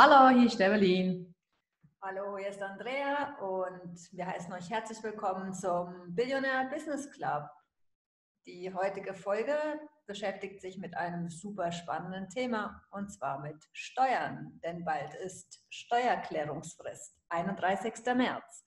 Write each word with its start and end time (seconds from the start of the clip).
Hallo, 0.00 0.28
hier 0.28 0.46
ist 0.46 0.60
Evelyn. 0.60 1.34
Hallo, 2.00 2.38
hier 2.38 2.50
ist 2.50 2.62
Andrea 2.62 3.36
und 3.40 3.98
wir 4.12 4.26
heißen 4.28 4.52
euch 4.52 4.70
herzlich 4.70 5.02
willkommen 5.02 5.52
zum 5.52 6.14
Billionaire 6.14 6.70
Business 6.70 7.10
Club. 7.10 7.50
Die 8.46 8.72
heutige 8.72 9.12
Folge 9.12 9.56
beschäftigt 10.06 10.60
sich 10.60 10.78
mit 10.78 10.96
einem 10.96 11.28
super 11.28 11.72
spannenden 11.72 12.28
Thema 12.28 12.80
und 12.92 13.10
zwar 13.10 13.40
mit 13.40 13.68
Steuern, 13.72 14.60
denn 14.62 14.84
bald 14.84 15.14
ist 15.16 15.66
Steuerklärungsfrist, 15.68 17.16
31. 17.30 17.94
März. 18.14 18.64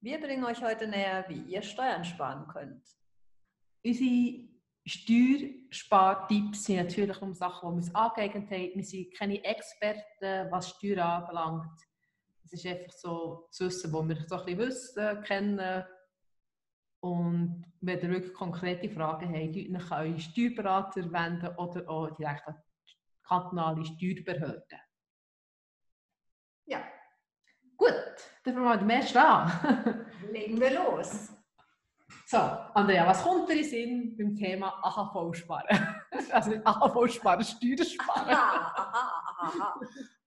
Wir 0.00 0.20
bringen 0.20 0.44
euch 0.44 0.62
heute 0.62 0.86
näher, 0.86 1.24
wie 1.26 1.42
ihr 1.42 1.62
Steuern 1.62 2.04
sparen 2.04 2.46
könnt. 2.46 3.01
Unsere 3.84 4.48
Steuerspartipps 4.84 6.64
sind 6.64 6.76
natürlich 6.76 7.20
um 7.22 7.34
Sachen, 7.34 7.70
die 7.70 7.74
wir 7.74 7.76
uns 7.76 7.94
angeeignet 7.94 8.50
haben. 8.50 8.72
Wir 8.74 8.84
sind 8.84 9.14
keine 9.14 9.44
Experten, 9.44 10.50
was 10.50 10.70
Steuern 10.70 11.22
anbelangt. 11.22 11.80
Es 12.44 12.52
ist 12.52 12.66
einfach 12.66 12.92
so 12.92 13.48
zu 13.50 13.66
wissen, 13.66 13.92
wo 13.92 14.06
wir 14.06 14.16
so 14.26 14.36
ein 14.36 14.44
bisschen 14.44 14.58
wissen, 14.58 15.22
kennen. 15.22 15.84
Und 17.00 17.64
wenn 17.80 18.00
ihr 18.00 18.10
wirklich 18.10 18.34
konkrete 18.34 18.88
Fragen 18.88 19.28
habt, 19.28 19.54
könnt 19.54 19.56
ihr 19.56 19.90
euren 19.90 20.18
Steuerberater 20.18 21.12
wenden 21.12 21.56
oder 21.56 21.88
auch 21.88 22.10
direkt 22.16 22.46
an 22.46 22.56
die 22.88 22.94
kantonale 23.22 23.84
Steuerbehörde. 23.84 24.80
Ja. 26.66 26.84
Gut, 27.76 27.90
dann 28.44 28.54
fangen 28.54 28.56
wir 28.56 28.86
mal 28.86 29.02
den 29.02 29.16
an. 29.16 30.06
Legen 30.30 30.60
wir 30.60 30.70
los. 30.70 31.32
So, 32.32 32.38
Andrea, 32.38 33.06
was 33.06 33.22
kommt 33.22 33.46
dir 33.46 33.58
in 33.58 33.64
Sinn 33.64 34.16
beim 34.16 34.34
Thema 34.34 34.72
AHV 34.82 35.34
sparen? 35.34 35.66
also 36.32 36.48
nicht 36.48 36.66
AHV 36.66 37.06
sparen, 37.12 37.44
Steuern 37.44 37.84
sparen. 37.84 38.30
Aha, 38.30 38.72
aha, 38.74 39.22
aha, 39.36 39.80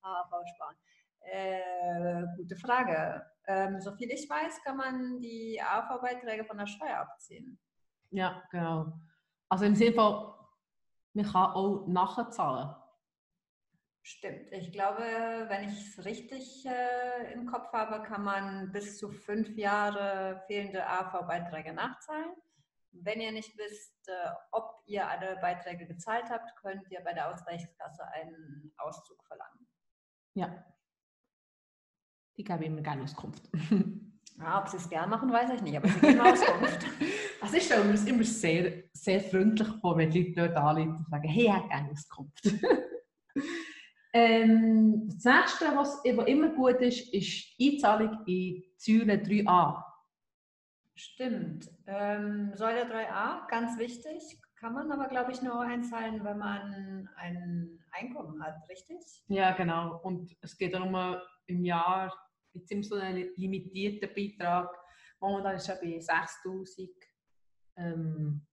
AHV 0.03 0.47
sparen. 0.53 0.75
Äh, 1.21 2.23
gute 2.37 2.55
Frage. 2.57 3.25
Ähm, 3.47 3.81
soviel 3.81 4.11
ich 4.11 4.29
weiß, 4.29 4.63
kann 4.63 4.77
man 4.77 5.19
die 5.19 5.59
AHV-Beiträge 5.59 6.45
von 6.45 6.59
der 6.59 6.67
Steuer 6.67 6.99
abziehen. 6.99 7.57
Ja, 8.11 8.43
genau. 8.51 8.93
Also 9.49 9.65
im 9.65 9.73
Sinne 9.73 9.93
von, 9.93 10.31
man 11.13 11.25
kann 11.25 11.53
auch 11.53 11.87
nachzahlen. 11.87 12.75
Stimmt. 14.07 14.51
Ich 14.51 14.71
glaube, 14.71 15.01
wenn 15.47 15.67
ich 15.67 15.79
es 15.79 16.05
richtig 16.05 16.63
äh, 16.67 17.33
im 17.33 17.47
Kopf 17.47 17.73
habe, 17.73 18.03
kann 18.03 18.23
man 18.23 18.71
bis 18.71 18.99
zu 18.99 19.09
fünf 19.09 19.57
Jahre 19.57 20.43
fehlende 20.45 20.85
AV-Beiträge 20.85 21.73
nachzahlen. 21.73 22.29
Wenn 22.91 23.19
ihr 23.19 23.31
nicht 23.31 23.57
wisst, 23.57 24.07
äh, 24.07 24.29
ob 24.51 24.83
ihr 24.85 25.09
alle 25.09 25.37
Beiträge 25.37 25.87
gezahlt 25.87 26.29
habt, 26.29 26.55
könnt 26.57 26.83
ihr 26.91 27.01
bei 27.03 27.13
der 27.13 27.33
Ausgleichskasse 27.33 28.03
einen 28.11 28.71
Auszug 28.77 29.23
verlangen. 29.25 29.67
Ja. 30.35 30.63
Die 32.37 32.43
geben 32.43 32.61
immer 32.61 32.81
gerne 32.81 33.05
Auskunft. 33.05 33.49
Ja, 34.37 34.61
ob 34.61 34.67
sie 34.67 34.77
es 34.77 34.87
gern 34.87 35.09
machen, 35.09 35.31
weiß 35.31 35.49
ich 35.55 35.61
nicht, 35.63 35.77
aber 35.77 35.87
sie 35.87 35.99
geben 35.99 36.21
Auskunft. 36.21 36.85
Also 37.41 37.57
ich 37.57 37.63
stelle 37.63 37.85
mir 37.85 37.93
das 37.93 38.05
immer 38.05 38.23
sehr, 38.23 38.83
sehr 38.93 39.19
freundlich 39.19 39.69
vor, 39.81 39.97
wenn 39.97 40.11
die 40.11 40.31
Leute 40.33 40.53
dort 40.53 40.57
anrufen 40.57 40.97
und 40.97 41.09
sagen, 41.09 41.27
hey, 41.27 41.45
ich 41.45 41.51
habe 41.51 41.67
gerne 41.69 41.89
Auskunft. 41.89 42.53
Ähm, 44.15 45.09
das 45.09 45.25
nächste, 45.25 45.75
was, 45.75 46.01
was 46.05 46.27
immer 46.27 46.47
gut 46.47 46.79
ist, 46.79 47.13
ist 47.13 47.59
die 47.59 47.73
Einzahlung 47.73 48.25
in 48.25 48.63
Säule 48.77 49.15
3a. 49.15 49.83
Stimmt. 50.95 51.69
Ähm, 51.85 52.53
Säule 52.55 52.85
3a, 52.85 53.45
ganz 53.49 53.77
wichtig, 53.77 54.39
kann 54.57 54.71
man 54.71 54.89
aber, 54.89 55.09
glaube 55.09 55.33
ich, 55.33 55.41
nur 55.41 55.59
einzahlen, 55.59 56.23
wenn 56.23 56.37
man 56.37 57.09
ein 57.17 57.83
Einkommen 57.91 58.41
hat, 58.41 58.55
richtig? 58.69 59.03
Ja, 59.27 59.51
genau. 59.51 59.99
Und 60.01 60.33
es 60.39 60.57
geht 60.57 60.73
darum, 60.73 60.95
im 61.47 61.65
Jahr 61.65 62.09
jetzt 62.53 62.71
immer 62.71 62.83
so 62.83 62.95
einen 62.95 63.27
limitierten 63.35 64.09
Beitrag. 64.15 64.73
Momentan 65.19 65.57
ist 65.57 65.67
er 65.67 65.75
bei 65.75 65.99
6'826, 65.99 66.89
ähm, 67.75 68.47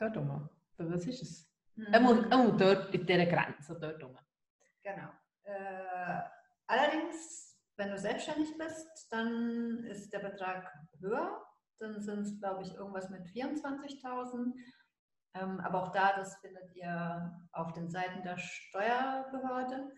dort 0.00 0.16
rum. 0.16 0.48
Was 0.76 1.06
ist 1.06 1.22
es? 1.22 1.53
Mhm. 1.76 1.94
Einmal, 1.94 2.32
einmal 2.32 2.56
dort 2.56 2.94
in 2.94 3.06
dieser 3.06 3.26
Grenze, 3.26 3.78
dort 3.78 4.02
rum. 4.02 4.18
Genau. 4.82 5.08
Äh, 5.44 6.22
allerdings, 6.66 7.58
wenn 7.76 7.90
du 7.90 7.98
selbstständig 7.98 8.56
bist, 8.56 9.08
dann 9.10 9.84
ist 9.84 10.12
der 10.12 10.20
Betrag 10.20 10.72
höher. 11.00 11.44
Dann 11.78 12.00
sind 12.00 12.20
es, 12.20 12.38
glaube 12.38 12.62
ich, 12.62 12.74
irgendwas 12.74 13.10
mit 13.10 13.26
24.000. 13.26 14.52
Ähm, 15.34 15.60
aber 15.60 15.82
auch 15.82 15.92
da, 15.92 16.16
das 16.16 16.36
findet 16.36 16.74
ihr 16.76 17.32
auf 17.52 17.72
den 17.72 17.90
Seiten 17.90 18.22
der 18.22 18.38
Steuerbehörde. 18.38 19.90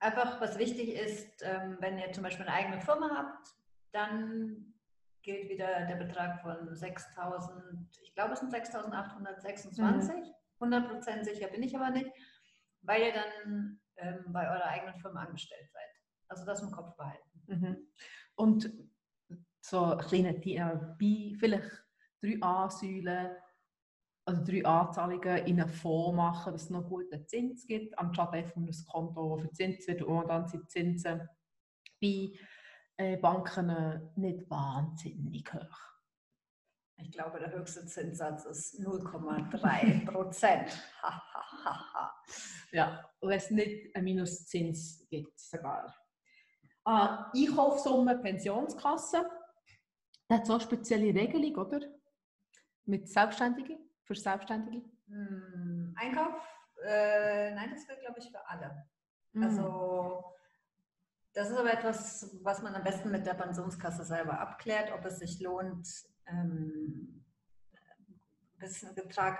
Einfach, 0.00 0.40
was 0.40 0.58
wichtig 0.58 0.94
ist, 0.94 1.42
ähm, 1.42 1.78
wenn 1.80 1.98
ihr 1.98 2.12
zum 2.12 2.22
Beispiel 2.22 2.46
eine 2.46 2.54
eigene 2.54 2.80
Firma 2.80 3.10
habt, 3.16 3.54
dann 3.92 4.74
gilt 5.22 5.48
wieder 5.48 5.86
der 5.86 5.96
Betrag 5.96 6.40
von 6.40 6.68
6.000, 6.74 7.86
ich 8.02 8.14
glaube 8.14 8.34
es 8.34 8.40
sind 8.40 8.52
6.826. 8.52 10.32
100% 10.60 11.24
sicher 11.24 11.48
bin 11.48 11.62
ich 11.62 11.76
aber 11.76 11.90
nicht, 11.90 12.10
weil 12.82 13.02
ihr 13.02 13.12
dann 13.12 13.80
ähm, 13.96 14.24
bei 14.28 14.48
eurer 14.48 14.66
eigenen 14.66 14.98
Firma 15.00 15.24
angestellt 15.24 15.70
seid. 15.72 15.82
Also 16.28 16.44
das 16.44 16.62
im 16.62 16.70
Kopf 16.70 16.96
behalten. 16.96 17.42
Mhm. 17.46 17.76
Und 18.34 18.72
so 19.60 19.84
ein 19.84 19.98
kleiner 19.98 20.32
bei 20.32 21.34
vielleicht 21.38 21.84
drei 22.22 22.38
A-Säulen, 22.40 23.30
also 24.24 24.44
drei 24.44 24.64
Anzahlungen 24.64 25.46
in 25.46 25.60
einen 25.60 25.70
Fonds 25.70 26.16
machen, 26.16 26.52
dass 26.52 26.64
es 26.64 26.70
noch 26.70 26.88
guten 26.88 27.26
Zins 27.26 27.66
gibt, 27.66 27.98
anstatt 27.98 28.32
einfach 28.34 28.56
ein 28.56 28.70
Konto, 28.90 29.36
das 29.36 29.46
verzinst 29.46 29.88
wird 29.88 30.02
und 30.02 30.28
dann 30.28 30.46
sind 30.46 30.64
die 30.64 30.68
Zinsen 30.68 31.28
bei 32.00 32.32
äh, 32.98 33.16
Banken 33.16 34.10
nicht 34.16 34.48
wahnsinnig 34.50 35.52
hoch. 35.52 35.97
Ich 37.00 37.12
glaube, 37.12 37.38
der 37.38 37.52
höchste 37.52 37.86
Zinssatz 37.86 38.44
ist 38.44 38.80
0,3 38.80 40.04
Prozent. 40.04 40.82
ja, 42.72 43.08
wenn 43.20 43.38
es 43.38 43.50
nicht 43.50 43.94
einen 43.94 44.04
Minuszins 44.04 45.06
gibt, 45.08 45.38
sogar. 45.38 45.94
Äh, 46.84 46.90
Einkaufssumme 46.90 48.18
Pensionskasse, 48.18 49.30
das 50.28 50.38
hat 50.38 50.46
so 50.46 50.54
eine 50.54 50.62
spezielle 50.62 51.14
Regelung, 51.14 51.56
oder? 51.56 51.80
Mit 52.84 53.08
Selbstständigen, 53.08 53.78
für 54.02 54.16
Selbstständige? 54.16 54.82
Hm, 55.06 55.94
Einkauf? 55.96 56.34
Äh, 56.84 57.54
nein, 57.54 57.70
das 57.74 57.86
gilt, 57.86 58.00
glaube 58.00 58.18
ich, 58.18 58.30
für 58.30 58.46
alle. 58.48 58.86
Mhm. 59.32 59.42
Also, 59.44 60.24
das 61.32 61.50
ist 61.50 61.56
aber 61.56 61.72
etwas, 61.72 62.36
was 62.42 62.60
man 62.62 62.74
am 62.74 62.82
besten 62.82 63.10
mit 63.10 63.24
der 63.24 63.34
Pensionskasse 63.34 64.04
selber 64.04 64.40
abklärt, 64.40 64.92
ob 64.92 65.04
es 65.04 65.18
sich 65.18 65.40
lohnt, 65.40 65.86
ähm, 66.30 67.24
bisschen 68.58 68.94
Betrag. 68.94 69.38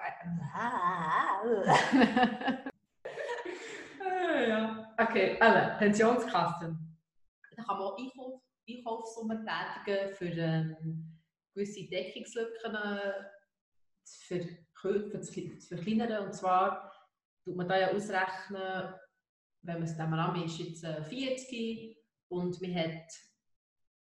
ja. 4.49 4.95
Okay, 4.97 5.37
alle 5.41 5.77
Pensionskassen. 5.79 6.99
Da 7.57 7.65
kann 7.65 7.79
man 7.79 7.93
Einkauf, 7.99 8.41
Einkaufssummen 8.69 9.47
tätigen 9.47 10.15
für 10.15 10.41
ähm, 10.41 11.19
gewisse 11.55 11.89
Deckungslücken 11.89 12.77
für, 14.07 14.47
für 14.75 15.59
zu 15.59 15.69
verkleinern. 15.69 16.27
Und 16.27 16.35
zwar 16.35 16.93
tut 17.45 17.57
man 17.57 17.69
da 17.69 17.79
ja 17.79 17.91
ausrechnen, 17.91 18.95
wenn 19.63 19.75
man 19.75 19.83
es 19.83 19.97
dann 19.97 20.11
mal 20.11 20.21
an 20.21 20.45
ist 20.45 20.59
jetzt 20.59 20.87
40 20.87 21.53
äh, 21.53 21.97
und 22.29 22.61
man 22.61 22.75
hat 22.75 23.11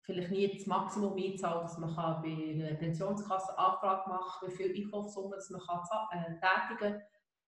vielleicht 0.06 0.31
nie 0.31 0.56
das 0.56 0.67
Maximum 0.67 1.16
einzahlt, 1.16 1.65
dass 1.65 1.78
man 1.78 1.95
kann 1.95 2.22
bei 2.22 2.28
einer 2.28 2.75
Pensionskasse 2.77 3.59
Anfrage 3.59 4.09
machen 4.09 4.41
kann, 4.41 4.51
wie 4.51 4.57
viel 4.57 4.84
Einkaufssumme 4.84 5.36
man 5.51 5.60
kann, 5.60 5.81
äh, 6.13 6.41
tätigen 6.41 6.78
kann. 6.78 7.03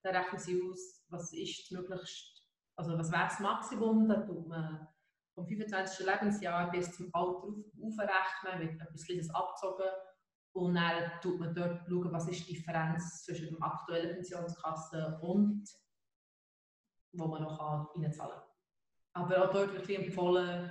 Dann 0.02 0.16
rechnen 0.16 0.40
sie 0.40 0.62
aus, 0.62 1.04
was 1.08 1.32
ist 1.32 1.70
möglichst, 1.70 2.42
also 2.76 2.98
was 2.98 3.12
wäre 3.12 3.25
das 3.25 3.40
Maximum, 3.40 4.08
dann 4.08 4.26
tut 4.26 4.48
man 4.48 4.88
vom 5.34 5.46
25. 5.46 6.06
Lebensjahr 6.06 6.70
bis 6.70 6.96
zum 6.96 7.10
Alter 7.12 7.28
auf, 7.28 7.54
aufrechnen, 7.82 8.60
wird 8.60 8.81
etwas 8.81 9.04
Kleines 9.04 9.34
abgezogen 9.34 9.90
und 10.52 10.75
dann 10.75 11.10
tut 11.20 11.38
man 11.38 11.54
dort 11.54 11.86
schauen, 11.86 12.12
was 12.12 12.28
ist 12.28 12.48
die 12.48 12.54
Differenz 12.54 13.25
zwischen 13.25 13.54
der 13.54 13.62
aktuellen 13.66 14.14
Pensionskasse 14.14 15.19
und 15.20 15.69
wo 17.12 17.26
man 17.26 17.42
noch 17.42 17.60
reinzahlen 17.94 18.34
kann. 18.34 18.42
Aber 19.12 19.44
auch 19.44 19.52
dort 19.52 19.75
wird 19.75 19.88
empfohlen, 19.90 20.70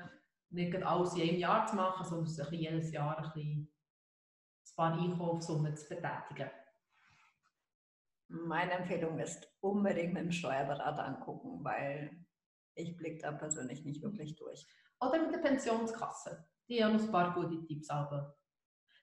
nicht 0.49 0.75
alles 0.83 1.15
in 1.15 1.21
einem 1.29 1.39
Jahr 1.39 1.65
zu 1.65 1.75
machen, 1.75 2.05
sondern 2.05 2.27
sich 2.27 2.49
jedes 2.51 2.91
Jahr 2.91 3.17
ein, 3.17 3.23
bisschen 3.23 3.61
ein 3.63 4.75
paar 4.75 4.93
Einkaufssummen 4.93 5.75
zu 5.75 5.89
betätigen. 5.89 6.49
Meine 8.27 8.71
Empfehlung 8.71 9.19
ist 9.19 9.47
unbedingt 9.61 10.13
mit 10.13 10.23
dem 10.23 10.31
Steuerberater 10.31 11.05
angucken, 11.05 11.63
weil 11.63 12.25
ich 12.73 12.97
blicke 12.97 13.21
da 13.21 13.31
persönlich 13.31 13.85
nicht 13.85 14.01
wirklich 14.01 14.35
durch. 14.35 14.65
Oder 14.99 15.21
mit 15.21 15.33
der 15.33 15.39
Pensionskasse. 15.39 16.47
Die 16.67 16.83
haben 16.83 16.93
noch 16.95 17.03
ein 17.03 17.11
paar 17.11 17.33
gute 17.33 17.63
Tipps. 17.65 17.89
Aber 17.89 18.35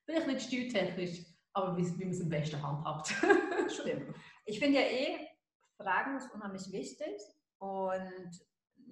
Vielleicht 0.05 0.27
nicht 0.27 0.43
steuertechnisch, 0.43 1.27
aber 1.53 1.77
wie, 1.77 1.99
wie 1.99 2.05
man 2.05 2.15
es 2.15 2.21
am 2.21 2.29
besten 2.29 2.63
handhabt. 2.63 3.15
Stimmt. 3.69 4.15
Ich 4.45 4.59
finde 4.59 4.81
ja 4.81 4.87
eh, 4.87 5.29
Fragen 5.77 6.17
ist 6.17 6.33
unheimlich 6.33 6.71
wichtig 6.73 7.21
und 7.59 8.31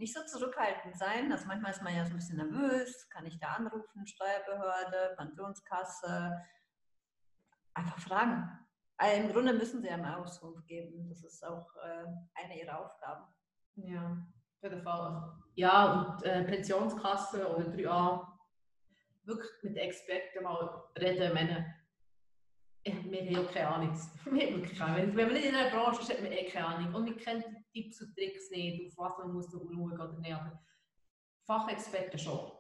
nicht 0.01 0.15
so 0.15 0.25
zurückhaltend 0.25 0.97
sein. 0.97 1.31
Also 1.31 1.47
manchmal 1.47 1.73
ist 1.73 1.83
man 1.83 1.95
ja 1.95 2.05
so 2.05 2.13
ein 2.13 2.17
bisschen 2.17 2.39
nervös, 2.39 3.09
kann 3.11 3.27
ich 3.27 3.39
da 3.39 3.49
anrufen, 3.49 4.07
Steuerbehörde, 4.07 5.15
Pensionskasse, 5.17 6.41
einfach 7.75 8.01
fragen. 8.01 8.49
Also 8.97 9.23
Im 9.23 9.33
Grunde 9.33 9.53
müssen 9.53 9.81
sie 9.81 9.89
ja 9.89 9.95
eine 9.95 10.17
Auskunft 10.17 10.67
geben. 10.67 11.09
Das 11.09 11.23
ist 11.23 11.45
auch 11.45 11.69
äh, 11.77 12.05
eine 12.35 12.61
ihrer 12.61 12.81
Aufgaben. 12.81 13.25
Ja, 13.77 14.27
auf 14.57 14.63
jeden 14.63 14.83
Fall. 14.83 15.33
Ja, 15.55 15.93
und 15.93 16.23
äh, 16.25 16.45
Pensionskasse 16.45 17.55
oder 17.55 17.67
3a, 17.67 18.27
wirklich 19.25 19.51
mit 19.63 19.77
Experten 19.77 20.43
mal 20.43 20.83
reden. 20.99 21.33
Meine, 21.35 21.59
ich, 21.59 21.80
wir 22.85 23.37
haben 23.37 23.49
keine 23.49 23.69
Ahnung. 23.69 24.01
Wir 24.25 24.47
haben 24.47 24.63
keine. 24.63 25.15
Wenn 25.15 25.27
man 25.27 25.35
nicht 25.35 25.47
in 25.47 25.55
einer 25.55 25.71
Branche 25.71 26.01
ist, 26.01 26.11
hat 26.11 26.23
man 26.23 26.33
eh 26.33 26.47
keine 26.47 26.67
Ahnung. 26.67 26.95
Und 26.95 27.07
wir 27.07 27.17
kennen 27.17 27.45
die 27.73 27.83
Tipps 27.83 28.01
und 28.01 28.15
Tricks 28.15 28.51
nicht, 28.51 28.87
auf 28.87 28.99
was 28.99 29.19
man 29.19 29.33
muss 29.33 29.51
schauen 29.51 29.93
oder 29.93 30.19
nicht. 30.19 30.35
Aber 30.35 30.63
Fachexperten 31.47 32.19
schon. 32.19 32.53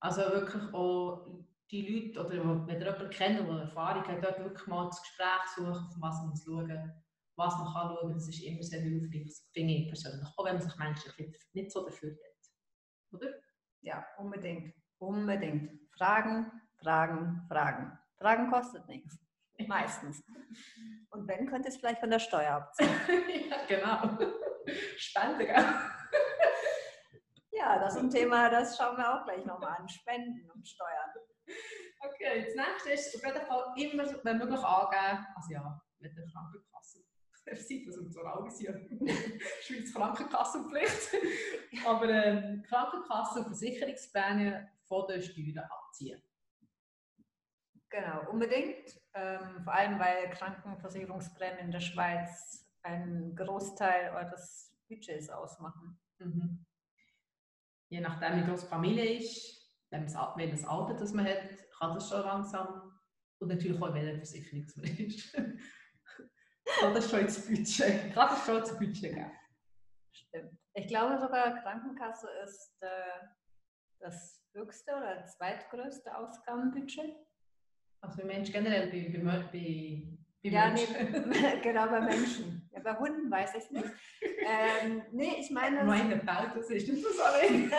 Also 0.00 0.20
wirklich 0.22 0.72
auch 0.72 1.44
die 1.70 1.86
Leute, 1.86 2.20
oder 2.20 2.66
wenn 2.66 2.80
ihr 2.80 2.86
jemanden 2.86 3.10
kennt, 3.10 3.48
der 3.48 3.56
Erfahrung 3.56 4.06
hat, 4.06 4.24
dort 4.24 4.38
wirklich 4.38 4.66
mal 4.68 4.86
das 4.86 5.02
Gespräch 5.02 5.46
suchen, 5.56 5.86
auf 5.86 5.96
was 6.00 6.20
man 6.20 6.30
muss 6.30 6.44
schauen 6.44 6.92
was 7.38 7.56
man 7.56 7.72
kann 7.72 7.96
schauen, 7.96 8.14
das 8.14 8.28
ist 8.28 8.42
immer 8.42 8.62
sehr 8.62 8.80
hilfreich, 8.80 9.32
finde 9.52 9.74
ich 9.74 9.88
persönlich. 9.88 10.28
Auch 10.36 10.44
wenn 10.44 10.56
man 10.56 10.62
sich 10.62 10.76
menschlich 10.76 11.38
nicht 11.52 11.70
so 11.70 11.84
dafür 11.84 12.10
hat. 12.10 13.12
Oder? 13.12 13.32
Ja, 13.80 14.04
unbedingt. 14.18 14.74
Unbedingt. 14.98 15.80
Fragen, 15.96 16.50
Fragen, 16.82 17.46
Fragen. 17.48 17.96
Fragen 18.18 18.50
kostet 18.50 18.88
nichts. 18.88 19.27
Meistens. 19.66 20.22
Und 21.10 21.26
wenn, 21.26 21.46
könnt 21.46 21.64
ihr 21.64 21.70
es 21.70 21.76
vielleicht 21.78 22.00
von 22.00 22.10
der 22.10 22.18
Steuer 22.18 22.52
abziehen. 22.52 22.88
ja, 23.50 23.56
genau. 23.66 24.18
Spende, 24.96 25.46
gell? 25.46 25.64
Ja, 27.50 27.78
das 27.78 27.96
ist 27.96 28.02
ein 28.02 28.10
Thema, 28.10 28.48
das 28.50 28.76
schauen 28.76 28.96
wir 28.96 29.14
auch 29.14 29.24
gleich 29.24 29.44
nochmal 29.44 29.76
an. 29.78 29.88
Spenden 29.88 30.48
und 30.50 30.66
Steuern. 30.66 31.10
Okay, 32.00 32.44
das 32.44 32.54
nächste 32.54 32.92
ist 32.92 33.16
auf 33.16 33.24
jeden 33.24 33.46
Fall 33.46 33.74
immer, 33.76 34.24
wenn 34.24 34.38
möglich, 34.38 34.60
angeben, 34.60 35.26
also 35.34 35.52
ja, 35.52 35.80
mit 35.98 36.16
der 36.16 36.24
Krankenkasse. 36.26 37.04
Das 37.44 37.58
sieht 37.68 37.88
das 37.88 37.96
und 37.96 38.12
so 38.12 38.20
ist 38.46 38.60
ja 38.60 38.72
Schweiz 39.62 39.92
Krankenkassenpflicht. 39.92 41.16
Aber 41.84 42.08
ähm, 42.08 42.62
Krankenkassen 42.68 43.44
und 43.44 43.46
Versicherungsprämien 43.46 44.68
von 44.86 45.06
den 45.08 45.22
Steuern 45.22 45.64
abziehen. 45.70 46.22
Genau, 47.98 48.30
unbedingt. 48.30 49.00
Ähm, 49.14 49.62
vor 49.64 49.72
allem, 49.74 49.98
weil 49.98 50.30
Krankenversicherungsprämien 50.30 51.66
in 51.66 51.70
der 51.72 51.80
Schweiz 51.80 52.64
einen 52.82 53.34
Großteil 53.34 54.14
eures 54.14 54.72
Budgets 54.88 55.28
ausmachen. 55.28 56.00
Mhm. 56.18 56.64
Je 57.90 58.00
nachdem, 58.00 58.40
wie 58.40 58.48
groß 58.48 58.62
die 58.62 58.68
Familie 58.68 59.18
ist, 59.18 59.58
wenn 59.90 60.04
das 60.04 60.14
Alter, 60.14 60.94
das 60.94 61.12
man 61.12 61.26
hat, 61.26 61.42
kann 61.78 61.94
das 61.94 62.08
schon 62.08 62.20
langsam. 62.20 62.92
Und 63.40 63.48
natürlich 63.48 63.80
auch, 63.80 63.94
welche 63.94 64.16
Versicherung 64.16 64.64
es 64.64 64.76
ist. 64.98 65.32
kann 65.32 66.94
das 66.94 67.10
schon 67.10 67.20
ins 67.20 67.46
Budget, 67.46 68.12
kann 68.12 68.28
das 68.28 68.46
schon 68.46 68.58
ins 68.58 68.78
Budget 68.78 69.14
geben. 69.14 69.32
Stimmt. 70.12 70.58
Ich 70.74 70.86
glaube 70.86 71.18
sogar, 71.18 71.60
Krankenkasse 71.62 72.28
ist 72.44 72.76
äh, 72.80 73.26
das 74.00 74.44
höchste 74.54 74.92
oder 74.94 75.24
zweitgrößte 75.24 76.16
Ausgabenbudget. 76.16 77.16
Also 78.00 78.16
bei 78.18 78.24
Menschen 78.24 78.52
generell, 78.52 78.88
bei, 78.88 79.18
bei, 79.18 79.38
bei, 79.52 80.18
ja, 80.42 80.68
Menschen. 80.68 81.30
Nee, 81.30 81.60
genau, 81.62 81.86
bei 81.88 82.00
Menschen. 82.00 82.68
Ja, 82.72 82.80
bei 82.80 82.96
Hunden 82.96 83.30
weiß 83.30 83.54
ich 83.56 83.70
nicht. 83.70 83.90
Ähm, 84.22 85.02
nee, 85.12 85.36
ich 85.40 85.50
meine... 85.50 85.84
Meine 85.84 86.18
das 86.18 86.70
ist 86.70 86.88
nicht 86.88 87.04
so 87.04 87.22
allein. 87.22 87.70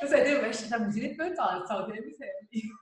das 0.00 0.12
heißt, 0.12 0.32
du 0.32 0.42
weißt, 0.42 0.72
da 0.72 0.78
muss 0.78 0.96
ich 0.96 1.02
nicht 1.02 1.18
bezahlen, 1.18 1.62
das 1.68 1.88
Handy. 1.88 2.72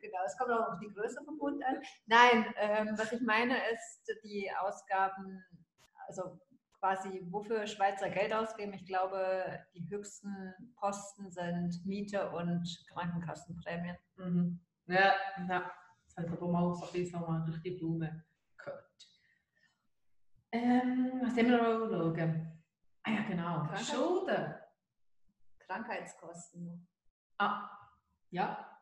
Genau, 0.00 0.18
es 0.26 0.36
kommt 0.36 0.50
auch 0.50 0.72
auf 0.72 0.78
die 0.80 0.92
Größe 0.92 1.22
vom 1.24 1.40
Hund 1.40 1.64
an. 1.64 1.80
Nein, 2.06 2.46
ähm, 2.56 2.94
was 2.96 3.12
ich 3.12 3.20
meine 3.20 3.56
ist, 3.72 4.12
die 4.24 4.50
Ausgaben, 4.60 5.42
also 6.06 6.40
quasi 6.82 7.22
wofür 7.30 7.66
Schweizer 7.66 8.10
Geld 8.10 8.32
ausgeben. 8.32 8.74
Ich 8.74 8.84
glaube, 8.84 9.60
die 9.74 9.88
höchsten 9.88 10.52
Posten 10.76 11.30
sind 11.30 11.80
Miete 11.86 12.28
und 12.30 12.66
Krankenkassenprämien. 12.92 13.96
Mhm. 14.16 14.60
Ja, 14.86 15.14
ja. 15.48 15.72
Das 16.04 16.16
habe 16.16 16.26
ich 16.26 16.32
aber 16.32 16.48
mal 16.48 16.74
so 16.74 16.86
ein 16.86 16.92
bisschen 16.92 17.20
nochmal 17.20 17.44
durch 17.44 17.60
die 17.62 17.70
Blume 17.70 18.24
gehört. 18.58 18.84
Ähm, 20.52 21.20
was 21.22 21.36
haben 21.36 21.50
wir 21.50 21.58
noch 21.58 22.14
schauen? 22.14 22.62
Ah 23.04 23.10
ja, 23.10 23.22
genau. 23.22 23.62
Krankheit 23.62 23.86
Schulden. 23.86 24.54
Krankheitskosten. 25.58 26.88
Ah, 27.38 27.70
ja. 28.30 28.78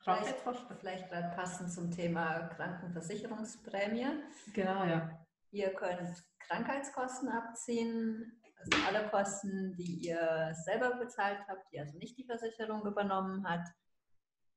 Krankheitskosten. 0.00 0.76
Vielleicht, 0.78 1.08
gerade 1.08 1.34
passend 1.36 1.72
zum 1.72 1.90
Thema 1.90 2.48
Krankenversicherungsprämie. 2.48 4.24
Genau, 4.52 4.84
ja. 4.84 5.24
Ihr 5.52 5.72
könnt 5.74 6.24
Krankheitskosten 6.40 7.28
abziehen, 7.28 8.40
also 8.58 8.86
alle 8.86 9.08
Kosten, 9.08 9.76
die 9.76 10.08
ihr 10.08 10.52
selber 10.64 10.96
bezahlt 10.96 11.38
habt, 11.48 11.72
die 11.72 11.80
also 11.80 11.96
nicht 11.98 12.18
die 12.18 12.26
Versicherung 12.26 12.84
übernommen 12.84 13.48
hat. 13.48 13.66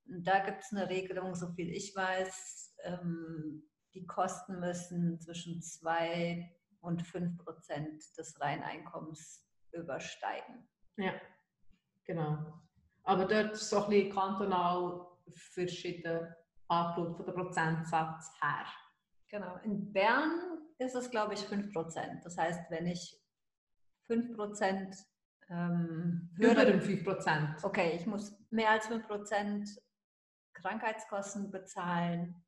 Da 0.09 0.39
gibt 0.39 0.63
es 0.63 0.71
eine 0.71 0.89
Regelung, 0.89 1.36
so 1.36 1.50
viel 1.50 1.69
ich 1.69 1.95
weiß. 1.95 2.75
Ähm, 2.83 3.63
die 3.94 4.06
Kosten 4.06 4.59
müssen 4.59 5.19
zwischen 5.19 5.62
2 5.62 6.50
und 6.81 7.01
5 7.01 7.44
Prozent 7.44 8.04
des 8.18 8.39
Reineinkommens 8.39 9.48
übersteigen. 9.71 10.68
Ja, 10.98 11.13
genau. 12.06 12.62
Aber 13.04 13.25
dort 13.25 13.54
ist 13.54 13.69
so 13.69 13.83
ein 13.83 13.89
bisschen 13.89 14.13
kantonal 14.13 15.07
verschieden 15.33 16.33
angeschaut 16.68 17.18
von 17.18 17.25
der 17.25 17.33
Prozentsatz 17.33 18.31
her. 18.42 18.65
Genau. 19.30 19.57
In 19.63 19.92
Bern 19.92 20.59
ist 20.77 20.95
es, 20.95 21.09
glaube 21.09 21.33
ich, 21.33 21.42
5 21.42 21.74
Prozent. 21.74 22.24
Das 22.24 22.38
heißt, 22.38 22.69
wenn 22.69 22.88
ich 22.88 23.19
5 24.07 24.36
Prozent 24.36 24.95
ähm, 25.50 26.30
Über 26.38 26.65
den 26.65 26.81
5 26.81 27.04
Prozent. 27.04 27.63
Okay, 27.63 27.95
ich 27.95 28.06
muss 28.06 28.38
mehr 28.50 28.71
als 28.71 28.88
5 28.88 29.07
Prozent 29.07 29.69
Krankheitskosten 30.62 31.52
bezahlen. 31.52 32.44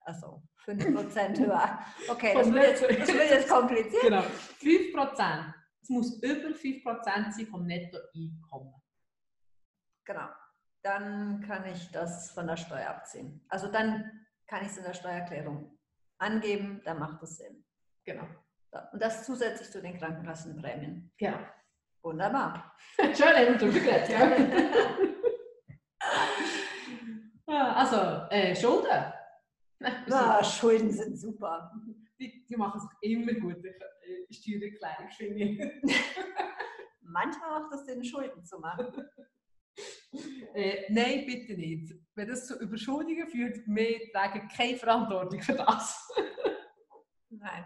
Also 0.00 0.42
5% 0.66 1.38
höher. 1.46 1.78
Okay, 2.08 2.34
das 2.34 2.52
wird, 2.52 2.64
jetzt, 2.64 2.82
das 2.82 3.08
wird 3.08 3.30
jetzt 3.30 3.48
kompliziert. 3.48 4.02
Genau, 4.02 4.22
5%. 4.60 5.54
Es 5.82 5.88
muss 5.90 6.22
über 6.22 6.48
5% 6.48 7.02
sein 7.04 7.46
vom 7.46 7.66
Nettoeinkommen. 7.66 8.74
Genau. 10.04 10.28
Dann 10.82 11.42
kann 11.46 11.64
ich 11.66 11.90
das 11.92 12.30
von 12.32 12.46
der 12.46 12.56
Steuer 12.56 12.90
abziehen. 12.90 13.44
Also 13.48 13.70
dann 13.70 14.26
kann 14.46 14.62
ich 14.62 14.68
es 14.68 14.78
in 14.78 14.84
der 14.84 14.94
Steuererklärung 14.94 15.78
angeben, 16.18 16.82
dann 16.84 16.98
macht 16.98 17.22
das 17.22 17.36
Sinn. 17.38 17.64
Genau. 18.04 18.26
Und 18.92 19.00
das 19.00 19.24
zusätzlich 19.24 19.70
zu 19.70 19.80
den 19.80 19.98
Krankenkassenprämien. 19.98 21.12
Genau. 21.16 21.38
Wunderbar. 22.02 22.76
Schön, 22.96 23.16
wir 23.16 23.58
schon 23.58 23.72
ja. 24.10 24.36
also, 27.84 28.26
äh, 28.30 28.54
Schulden. 28.54 29.12
Ja, 30.08 30.42
Schulden 30.42 30.90
sind 30.90 31.18
super. 31.18 31.70
Die, 32.18 32.46
die 32.46 32.56
machen 32.56 32.80
es 32.80 33.10
immer 33.10 33.34
gut, 33.34 33.56
die 34.30 34.34
Steuererklärung, 34.34 35.10
finde 35.10 35.44
ich. 35.44 35.58
Manchmal 37.02 37.60
macht 37.60 37.74
es 37.74 37.84
Sinn, 37.84 38.02
Schulden 38.04 38.44
zu 38.44 38.58
machen. 38.58 38.86
Äh, 40.54 40.84
nein, 40.92 41.26
bitte 41.26 41.54
nicht. 41.54 41.92
Wenn 42.14 42.28
das 42.28 42.46
zu 42.46 42.56
Überschuldungen 42.60 43.26
führt, 43.26 43.58
wir 43.66 44.12
tragen 44.12 44.46
keine 44.46 44.76
Verantwortung 44.76 45.42
für 45.42 45.54
das. 45.54 46.08
nein. 47.28 47.64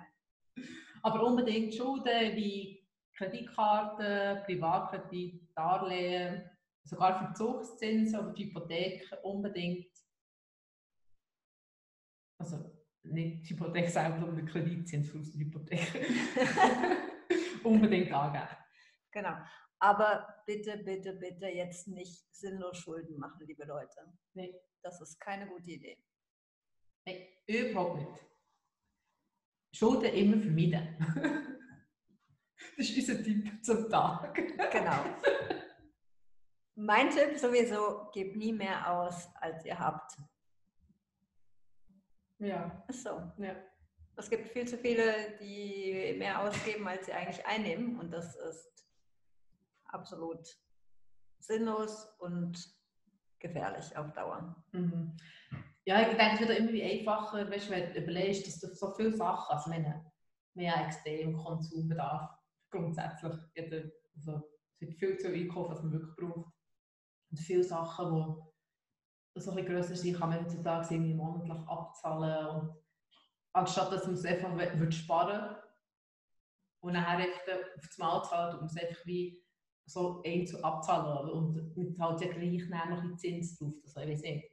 Aber 1.03 1.23
unbedingt 1.25 1.75
Schulden 1.75 2.35
wie 2.35 2.89
Kreditkarten, 3.15 4.43
Privatkredit, 4.45 5.55
Darlehen, 5.55 6.51
sogar 6.89 7.19
Verzugszinsen 7.19 8.19
oder 8.19 8.33
die 8.33 8.47
Hypothek 8.47 9.07
unbedingt 9.23 9.98
also 12.39 12.57
nicht 13.03 13.49
die 13.49 13.55
Hypothek 13.55 13.89
selber, 13.89 14.19
sondern 14.21 14.37
der 14.37 14.47
Kreditzins 14.47 15.11
für 15.11 15.19
die 15.19 15.45
Hypothek 15.45 16.07
unbedingt 17.65 18.13
angeben. 18.13 18.49
Genau. 19.13 19.37
Aber 19.81 20.43
bitte, 20.47 20.79
bitte, 20.79 21.15
bitte 21.15 21.47
jetzt 21.47 21.87
nicht 21.89 22.25
sinnlos 22.35 22.79
Schulden 22.79 23.19
machen, 23.19 23.47
liebe 23.47 23.65
Leute. 23.65 24.13
Nee. 24.35 24.55
Das 24.83 25.01
ist 25.01 25.19
keine 25.21 25.47
gute 25.47 25.71
Idee. 25.71 25.99
Nee, 27.05 27.29
überhaupt 27.47 27.99
nicht. 27.99 28.27
Schulden 29.75 30.15
immer 30.15 30.41
vermeiden. 30.41 30.97
das 32.77 32.91
ist 32.91 33.09
unser 33.09 33.23
Tipp 33.23 33.65
zum 33.65 33.89
Tag. 33.91 34.35
genau. 34.73 35.05
Mein 36.77 37.11
Tipp 37.11 37.37
sowieso, 37.37 38.09
gebt 38.13 38.37
nie 38.37 38.53
mehr 38.53 38.91
aus, 38.91 39.29
als 39.35 39.65
ihr 39.65 39.79
habt. 39.79 40.13
Ja. 42.39 42.85
Ist 42.89 43.03
so. 43.03 43.33
Ja. 43.39 43.57
Es 44.17 44.29
gibt 44.29 44.49
viel 44.49 44.67
zu 44.67 44.77
viele, 44.77 45.39
die 45.41 46.15
mehr 46.19 46.41
ausgeben, 46.41 46.87
als 46.89 47.07
sie 47.07 47.13
eigentlich 47.13 47.45
einnehmen. 47.47 47.99
Und 47.99 48.11
das 48.13 48.35
ist 48.37 48.89
absolut 49.87 50.47
sinnlos 51.39 52.07
und 52.19 52.59
gefährlich 53.39 53.97
auf 53.97 54.13
Dauer. 54.13 54.57
Mhm. 54.73 55.17
Ja, 55.85 56.03
ich 56.03 56.17
denke, 56.17 56.35
es 56.35 56.41
wird 56.41 56.59
immer 56.59 56.73
wie 56.73 56.83
einfacher, 56.83 57.51
weißt, 57.51 57.71
wenn 57.71 57.93
du 57.95 58.01
überlegst, 58.01 58.47
dass 58.47 58.59
du 58.59 58.75
so 58.75 58.93
viele 58.95 59.13
Sachen, 59.13 59.57
also 59.57 59.71
meine, 59.71 60.05
mehr 60.55 60.85
extrem 60.85 61.35
Konsumbedarf 61.35 62.31
grundsätzlich. 62.71 63.35
Jeder, 63.55 63.91
also, 64.17 64.51
es 64.75 64.81
wird 64.81 64.99
viel 64.99 65.17
zu 65.17 65.29
einkaufen, 65.29 65.71
was 65.71 65.83
man 65.83 65.93
wirklich 65.93 66.17
braucht. 66.17 66.53
Und 67.31 67.39
viele 67.39 67.65
Sachen, 67.65 68.13
die 68.15 68.58
so 69.41 69.53
ein 69.53 69.65
grösser 69.65 69.97
sind, 69.97 70.19
kann 70.19 70.31
man 70.31 70.45
heutzutage 70.45 70.95
irgendwie 70.95 71.15
monatlich 71.15 71.69
abzahlen. 71.69 72.47
Und 72.47 72.77
anstatt 73.53 73.93
dass 73.93 74.07
man 74.07 74.15
es 74.15 74.25
einfach 74.25 74.55
würde 74.57 74.93
sparen 74.93 75.57
und 76.81 76.93
nachher 76.93 77.19
einfach 77.19 77.77
auf 77.77 77.87
das 77.87 77.99
Mal 77.99 78.23
zahlt 78.25 78.57
man 78.57 78.67
es 78.67 78.77
einfach 78.77 79.07
wie 79.07 79.43
so 79.87 80.23
einzeln 80.25 80.63
abzahlen 80.65 81.31
und 81.31 81.77
mit 81.77 81.99
halt 81.99 82.21
ja 82.21 82.29
gleich 82.29 82.69
noch 82.69 83.03
ein 83.03 83.19
Zins 83.19 83.59
drauf. 83.59 83.75
Also 83.85 84.01
ich 84.01 84.11
weiß 84.11 84.23
nicht. 84.23 84.53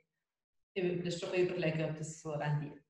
Ich 0.74 0.84
würde 0.84 1.04
mir 1.04 1.12
schon 1.12 1.34
überlegen, 1.34 1.89
ob 1.89 1.98
das 1.98 2.22
so 2.22 2.32
rendiert. 2.32 2.84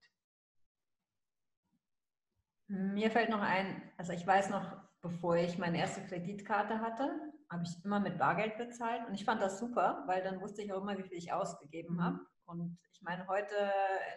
Mir 2.67 3.11
fällt 3.11 3.29
noch 3.29 3.41
ein, 3.41 3.91
also 3.97 4.13
ich 4.13 4.25
weiß 4.25 4.49
noch, 4.49 4.75
bevor 5.01 5.37
ich 5.37 5.57
meine 5.59 5.77
erste 5.77 6.01
Kreditkarte 6.01 6.79
hatte, 6.79 7.31
habe 7.51 7.63
ich 7.63 7.83
immer 7.83 7.99
mit 7.99 8.17
Bargeld 8.17 8.57
bezahlt 8.57 9.07
und 9.07 9.13
ich 9.13 9.25
fand 9.25 9.41
das 9.41 9.59
super, 9.59 10.03
weil 10.07 10.23
dann 10.23 10.41
wusste 10.41 10.61
ich 10.61 10.73
auch 10.73 10.81
immer, 10.81 10.97
wie 10.97 11.03
viel 11.03 11.17
ich 11.17 11.31
ausgegeben 11.31 12.03
habe. 12.03 12.19
Und 12.45 12.77
ich 12.91 13.01
meine, 13.01 13.27
heute 13.27 13.55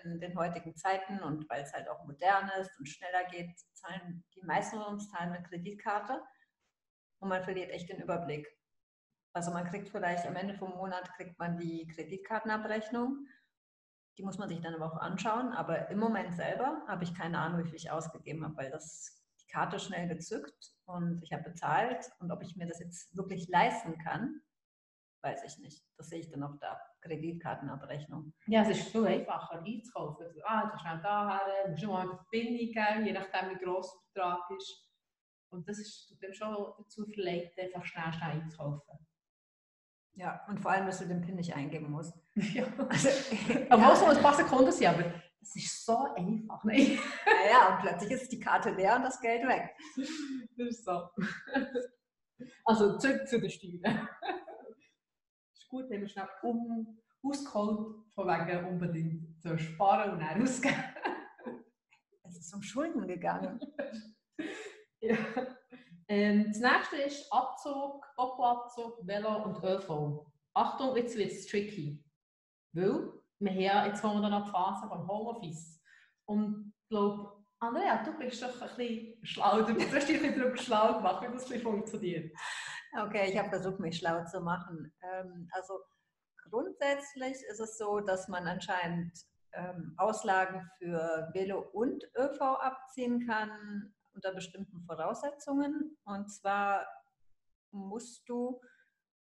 in 0.04 0.20
den 0.20 0.36
heutigen 0.38 0.76
Zeiten 0.76 1.20
und 1.20 1.48
weil 1.48 1.62
es 1.62 1.72
halt 1.72 1.88
auch 1.88 2.04
modern 2.04 2.50
ist 2.60 2.78
und 2.78 2.86
schneller 2.86 3.24
geht, 3.30 3.58
zahlen 3.74 4.24
die 4.34 4.42
meisten 4.42 4.76
von 4.76 4.94
uns 4.94 5.10
zahlen 5.10 5.32
mit 5.32 5.44
Kreditkarte 5.44 6.22
und 7.20 7.28
man 7.28 7.42
verliert 7.42 7.70
echt 7.70 7.88
den 7.88 8.00
Überblick. 8.00 8.46
Also 9.32 9.50
man 9.52 9.66
kriegt 9.66 9.88
vielleicht 9.88 10.26
am 10.26 10.36
Ende 10.36 10.54
vom 10.54 10.70
Monat 10.70 11.12
kriegt 11.14 11.38
man 11.38 11.58
die 11.58 11.86
Kreditkartenabrechnung. 11.88 13.26
Die 14.16 14.24
muss 14.24 14.38
man 14.38 14.48
sich 14.48 14.60
dann 14.60 14.74
aber 14.74 14.86
auch 14.86 14.96
anschauen. 14.96 15.52
Aber 15.52 15.88
im 15.90 15.98
Moment 15.98 16.34
selber 16.34 16.82
habe 16.88 17.04
ich 17.04 17.14
keine 17.14 17.38
Ahnung, 17.38 17.60
wie 17.60 17.68
viel 17.68 17.76
ich 17.76 17.90
ausgegeben 17.90 18.44
habe, 18.44 18.56
weil 18.56 18.70
das 18.70 19.17
Karte 19.48 19.78
schnell 19.78 20.08
gezückt 20.08 20.72
und 20.86 21.22
ich 21.22 21.32
habe 21.32 21.44
bezahlt. 21.44 22.10
Und 22.20 22.30
ob 22.30 22.42
ich 22.42 22.56
mir 22.56 22.66
das 22.66 22.80
jetzt 22.80 23.16
wirklich 23.16 23.48
leisten 23.48 23.98
kann, 23.98 24.40
weiß 25.22 25.42
ich 25.44 25.58
nicht. 25.58 25.84
Das 25.96 26.08
sehe 26.08 26.20
ich 26.20 26.30
dann 26.30 26.42
auf 26.42 26.58
der 26.58 26.80
Kreditkartenabrechnung. 27.00 28.32
Ja, 28.46 28.62
es 28.62 28.68
ist 28.68 28.88
viel 28.88 29.06
einfacher 29.06 29.62
einzukaufen. 29.62 30.26
Also, 30.26 30.40
ah, 30.44 30.70
du 30.70 30.78
schnell 30.78 31.00
da 31.02 31.28
her, 31.28 31.68
musst 31.70 31.82
du 31.82 31.88
mal 31.88 32.02
eine 32.02 32.16
Verbindung 32.16 32.72
geben, 32.72 33.06
je 33.06 33.12
nachdem 33.12 33.50
wie 33.50 33.64
gross 33.64 33.92
der 34.14 34.22
Betrag 34.22 34.50
ist. 34.56 34.84
Und 35.50 35.68
das 35.68 35.78
ist 35.78 36.16
dem 36.22 36.32
schon 36.34 36.54
dazu 36.78 37.06
verleitet, 37.06 37.58
einfach 37.58 37.84
schnell, 37.84 38.12
schnell 38.12 38.30
einzukaufen. 38.30 38.98
Ja, 40.14 40.44
und 40.48 40.58
vor 40.58 40.72
allem, 40.72 40.86
dass 40.86 40.98
du 40.98 41.06
den 41.06 41.20
PIN 41.20 41.36
nicht 41.36 41.54
eingeben 41.54 41.90
musst. 41.90 42.12
ja. 42.34 42.66
Also, 42.88 43.08
Obwohl 43.70 43.92
es 43.92 44.00
nur 44.00 44.10
ein 44.10 44.22
paar 44.22 44.34
Sekunden 44.34 44.72
sind, 44.72 44.88
aber 44.88 45.04
es 45.48 45.56
ist 45.56 45.86
so 45.86 45.96
einfach. 46.14 46.62
Ne? 46.64 46.98
Ja, 47.26 47.50
ja, 47.50 47.74
und 47.74 47.82
plötzlich 47.82 48.10
ist 48.10 48.32
die 48.32 48.40
Karte 48.40 48.70
leer 48.70 48.96
und 48.96 49.02
das 49.02 49.20
Geld 49.20 49.46
weg. 49.46 49.74
Das 50.56 50.68
ist 50.68 50.84
so. 50.84 51.08
Also 52.64 52.98
zurück 52.98 53.26
zu 53.26 53.40
den 53.40 53.50
Steuern. 53.50 54.08
ist 55.52 55.68
gut, 55.68 55.88
wenn 55.88 56.00
wir 56.02 56.08
schnell 56.08 56.28
um, 56.42 56.98
ausgeholt, 57.22 57.96
von 58.14 58.26
wegen 58.28 58.64
unbedingt 58.66 59.40
zu 59.40 59.58
sparen 59.58 60.12
und 60.12 60.20
dann 60.20 60.42
ausgeben. 60.42 60.84
Es 62.24 62.38
ist 62.38 62.54
um 62.54 62.62
Schulden 62.62 63.06
gegangen. 63.06 63.58
ja. 65.00 65.16
Ähm, 66.06 66.46
das 66.48 66.60
nächste 66.60 66.96
ist 66.96 67.32
Abzug, 67.32 68.06
Doppelabzug, 68.16 69.06
Velo 69.06 69.44
und 69.44 69.62
ÖV. 69.64 70.26
Achtung, 70.54 70.96
jetzt 70.96 71.16
wird 71.16 71.32
es 71.32 71.46
tricky. 71.46 72.04
Weil 72.72 73.17
wir 73.40 73.74
haben 73.74 73.86
jetzt 73.86 74.02
momentan 74.02 74.44
die 74.44 74.50
Phase 74.50 74.88
vom 74.88 75.06
Homeoffice. 75.06 75.80
Und 76.26 76.72
ich 76.82 76.88
glaube, 76.88 77.32
Andrea, 77.60 78.02
du 78.04 78.16
bist 78.18 78.42
doch 78.42 78.60
ein 78.60 78.76
bisschen 78.76 79.24
schlau. 79.24 79.62
Du 79.62 79.74
hast 79.74 80.08
dich 80.08 80.22
darüber 80.22 80.56
schlau 80.56 80.94
gemacht, 80.94 81.22
wie 81.22 81.32
das 81.32 81.62
funktioniert. 81.62 82.32
Okay, 83.00 83.30
ich 83.30 83.38
habe 83.38 83.48
versucht, 83.48 83.80
mich 83.80 83.98
schlau 83.98 84.24
zu 84.24 84.40
machen. 84.40 84.92
Ähm, 85.02 85.48
also 85.52 85.80
grundsätzlich 86.50 87.34
ist 87.50 87.60
es 87.60 87.76
so, 87.76 88.00
dass 88.00 88.28
man 88.28 88.46
anscheinend 88.46 89.12
ähm, 89.52 89.94
Auslagen 89.96 90.70
für 90.78 91.28
Velo 91.32 91.60
und 91.72 92.04
ÖV 92.16 92.40
abziehen 92.40 93.26
kann 93.26 93.92
unter 94.14 94.32
bestimmten 94.32 94.80
Voraussetzungen. 94.84 95.96
Und 96.04 96.30
zwar 96.30 96.86
musst 97.70 98.28
du 98.28 98.60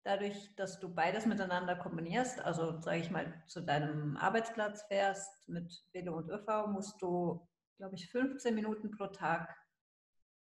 dadurch, 0.06 0.54
dass 0.54 0.78
du 0.78 0.88
beides 0.88 1.26
miteinander 1.26 1.74
kombinierst, 1.74 2.40
also 2.40 2.80
sage 2.80 2.98
ich 2.98 3.10
mal, 3.10 3.42
zu 3.46 3.60
deinem 3.60 4.16
Arbeitsplatz 4.16 4.84
fährst 4.84 5.48
mit 5.48 5.84
Velo 5.92 6.16
und 6.16 6.30
ÖV, 6.30 6.68
musst 6.68 7.02
du, 7.02 7.46
glaube 7.76 7.96
ich, 7.96 8.08
15 8.10 8.54
Minuten 8.54 8.92
pro 8.92 9.08
Tag 9.08 9.54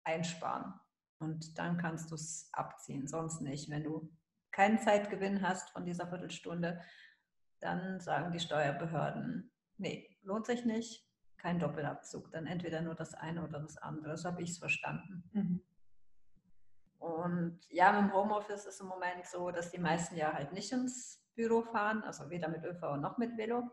einsparen. 0.02 0.74
Und 1.20 1.56
dann 1.56 1.78
kannst 1.78 2.10
du 2.10 2.16
es 2.16 2.48
abziehen, 2.52 3.06
sonst 3.06 3.40
nicht. 3.40 3.70
Wenn 3.70 3.84
du 3.84 4.12
keinen 4.50 4.80
Zeitgewinn 4.80 5.40
hast 5.40 5.70
von 5.70 5.86
dieser 5.86 6.08
Viertelstunde, 6.08 6.82
dann 7.60 8.00
sagen 8.00 8.32
die 8.32 8.40
Steuerbehörden, 8.40 9.52
nee, 9.78 10.18
lohnt 10.22 10.46
sich 10.46 10.64
nicht, 10.64 11.08
kein 11.36 11.60
Doppelabzug, 11.60 12.30
dann 12.32 12.46
entweder 12.46 12.80
nur 12.82 12.94
das 12.94 13.14
eine 13.14 13.44
oder 13.44 13.60
das 13.60 13.76
andere. 13.76 14.16
So 14.16 14.30
habe 14.30 14.42
ich 14.42 14.50
es 14.50 14.58
verstanden. 14.58 15.30
Mhm. 15.32 15.62
Und 17.04 17.60
ja, 17.68 17.92
mit 17.92 18.00
dem 18.00 18.14
Homeoffice 18.14 18.64
ist 18.64 18.80
im 18.80 18.86
Moment 18.86 19.26
so, 19.26 19.50
dass 19.50 19.70
die 19.70 19.78
meisten 19.78 20.16
ja 20.16 20.32
halt 20.32 20.54
nicht 20.54 20.72
ins 20.72 21.22
Büro 21.34 21.60
fahren, 21.60 22.02
also 22.02 22.30
weder 22.30 22.48
mit 22.48 22.64
ÖV 22.64 22.96
noch 22.96 23.18
mit 23.18 23.36
Velo, 23.36 23.70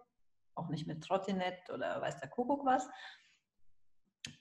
auch 0.53 0.67
nicht 0.67 0.85
mit 0.85 1.01
Trottinett 1.01 1.69
oder 1.69 2.01
weiß 2.01 2.19
der 2.19 2.27
Kuckuck 2.27 2.65
was. 2.65 2.89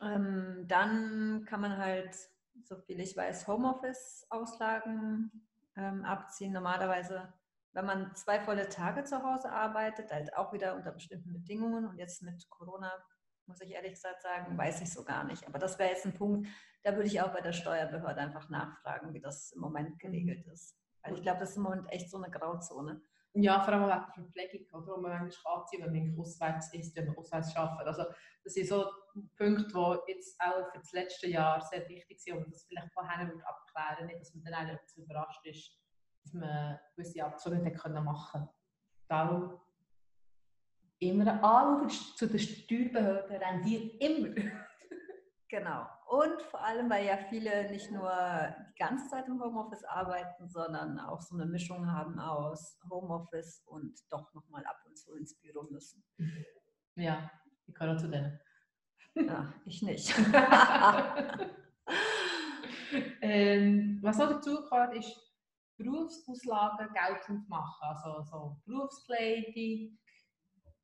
Ähm, 0.00 0.64
dann 0.66 1.44
kann 1.46 1.60
man 1.60 1.76
halt, 1.76 2.16
so 2.64 2.78
viel 2.78 2.98
ich 2.98 3.16
weiß, 3.16 3.46
Homeoffice-Auslagen 3.46 5.46
ähm, 5.76 6.04
abziehen. 6.04 6.52
Normalerweise, 6.52 7.32
wenn 7.72 7.86
man 7.86 8.12
zwei 8.16 8.40
volle 8.40 8.68
Tage 8.68 9.04
zu 9.04 9.22
Hause 9.22 9.52
arbeitet, 9.52 10.10
halt 10.10 10.36
auch 10.36 10.52
wieder 10.52 10.74
unter 10.74 10.90
bestimmten 10.90 11.32
Bedingungen 11.32 11.86
und 11.86 11.96
jetzt 11.96 12.22
mit 12.22 12.50
Corona 12.50 12.92
muss 13.50 13.60
ich 13.60 13.72
ehrlich 13.72 13.92
gesagt 13.94 14.22
sagen, 14.22 14.56
weiß 14.56 14.80
ich 14.80 14.92
so 14.92 15.04
gar 15.04 15.24
nicht. 15.24 15.46
Aber 15.46 15.58
das 15.58 15.78
wäre 15.78 15.90
jetzt 15.90 16.06
ein 16.06 16.14
Punkt, 16.14 16.48
da 16.82 16.94
würde 16.94 17.08
ich 17.08 17.20
auch 17.20 17.32
bei 17.32 17.40
der 17.40 17.52
Steuerbehörde 17.52 18.20
einfach 18.20 18.48
nachfragen, 18.48 19.12
wie 19.12 19.20
das 19.20 19.52
im 19.52 19.60
Moment 19.60 19.98
geregelt 19.98 20.46
ist. 20.46 20.78
Weil 21.02 21.14
ich 21.14 21.22
glaube, 21.22 21.40
das 21.40 21.50
ist 21.50 21.56
im 21.56 21.64
Moment 21.64 21.90
echt 21.92 22.10
so 22.10 22.16
eine 22.16 22.30
Grauzone. 22.30 23.02
Ja, 23.34 23.60
vor 23.60 23.74
allem 23.74 23.82
wegen 23.82 23.90
der 23.90 24.24
Verpflegung, 24.24 24.66
oder? 24.72 24.96
wo 24.96 25.00
man 25.00 25.22
manchmal 25.22 25.58
anziehen 25.58 25.84
wenn 25.84 26.08
man 26.08 26.20
auswärts 26.20 26.74
ist, 26.74 26.96
wenn 26.96 27.06
man 27.06 27.16
auswärts 27.16 27.54
arbeitet. 27.56 27.86
Also, 27.86 28.04
das 28.42 28.54
sind 28.54 28.68
so 28.68 28.86
Punkte, 29.36 29.66
die 30.06 30.12
jetzt 30.12 30.40
auch 30.40 30.70
für 30.72 30.78
das 30.78 30.92
letzte 30.92 31.28
Jahr 31.28 31.60
sehr 31.60 31.88
wichtig 31.88 32.20
sind 32.20 32.38
und 32.38 32.52
das 32.52 32.64
vielleicht 32.64 32.92
vorher 32.92 33.28
wird 33.28 33.42
abklären, 33.46 34.06
nicht, 34.06 34.20
dass 34.20 34.34
man 34.34 34.44
dann 34.44 34.76
auch 34.76 34.84
zu 34.86 35.02
überrascht 35.02 35.46
ist, 35.46 35.78
dass 36.24 36.32
man 36.32 36.78
gewisse 36.96 37.18
nicht 37.18 37.84
machen 37.84 38.30
konnte. 38.32 38.54
Darum 39.08 39.60
immer 41.00 41.42
anschauen 41.42 41.88
zu 42.16 42.26
den 42.26 42.38
Steuerbehörden 42.38 43.36
rendiert 43.36 44.00
immer. 44.00 44.34
Genau. 45.50 45.84
Und 46.06 46.40
vor 46.42 46.64
allem, 46.64 46.88
weil 46.88 47.06
ja 47.06 47.16
viele 47.28 47.68
nicht 47.72 47.90
nur 47.90 48.08
die 48.08 48.78
ganze 48.78 49.08
Zeit 49.08 49.26
im 49.26 49.42
Homeoffice 49.42 49.82
arbeiten, 49.82 50.48
sondern 50.48 51.00
auch 51.00 51.20
so 51.20 51.34
eine 51.34 51.44
Mischung 51.44 51.90
haben 51.90 52.20
aus 52.20 52.78
Homeoffice 52.88 53.64
und 53.66 53.98
doch 54.10 54.32
nochmal 54.32 54.64
ab 54.64 54.80
und 54.86 54.96
zu 54.96 55.12
ins 55.16 55.34
Büro 55.40 55.64
müssen. 55.64 56.04
Ja, 56.94 57.28
ich 57.66 57.74
gehöre 57.74 57.96
zu 57.96 58.06
denen. 58.06 58.38
Ja, 59.16 59.52
ich 59.66 59.82
nicht. 59.82 60.14
ähm, 63.20 63.98
was 64.02 64.18
noch 64.18 64.30
dazu 64.30 64.62
gehört, 64.62 64.94
ist 64.94 65.20
Berufsauslagen 65.76 66.92
geltend 66.92 67.48
machen. 67.48 67.88
Also 67.88 68.22
so 68.22 68.56
Berufskleidung, 68.64 69.98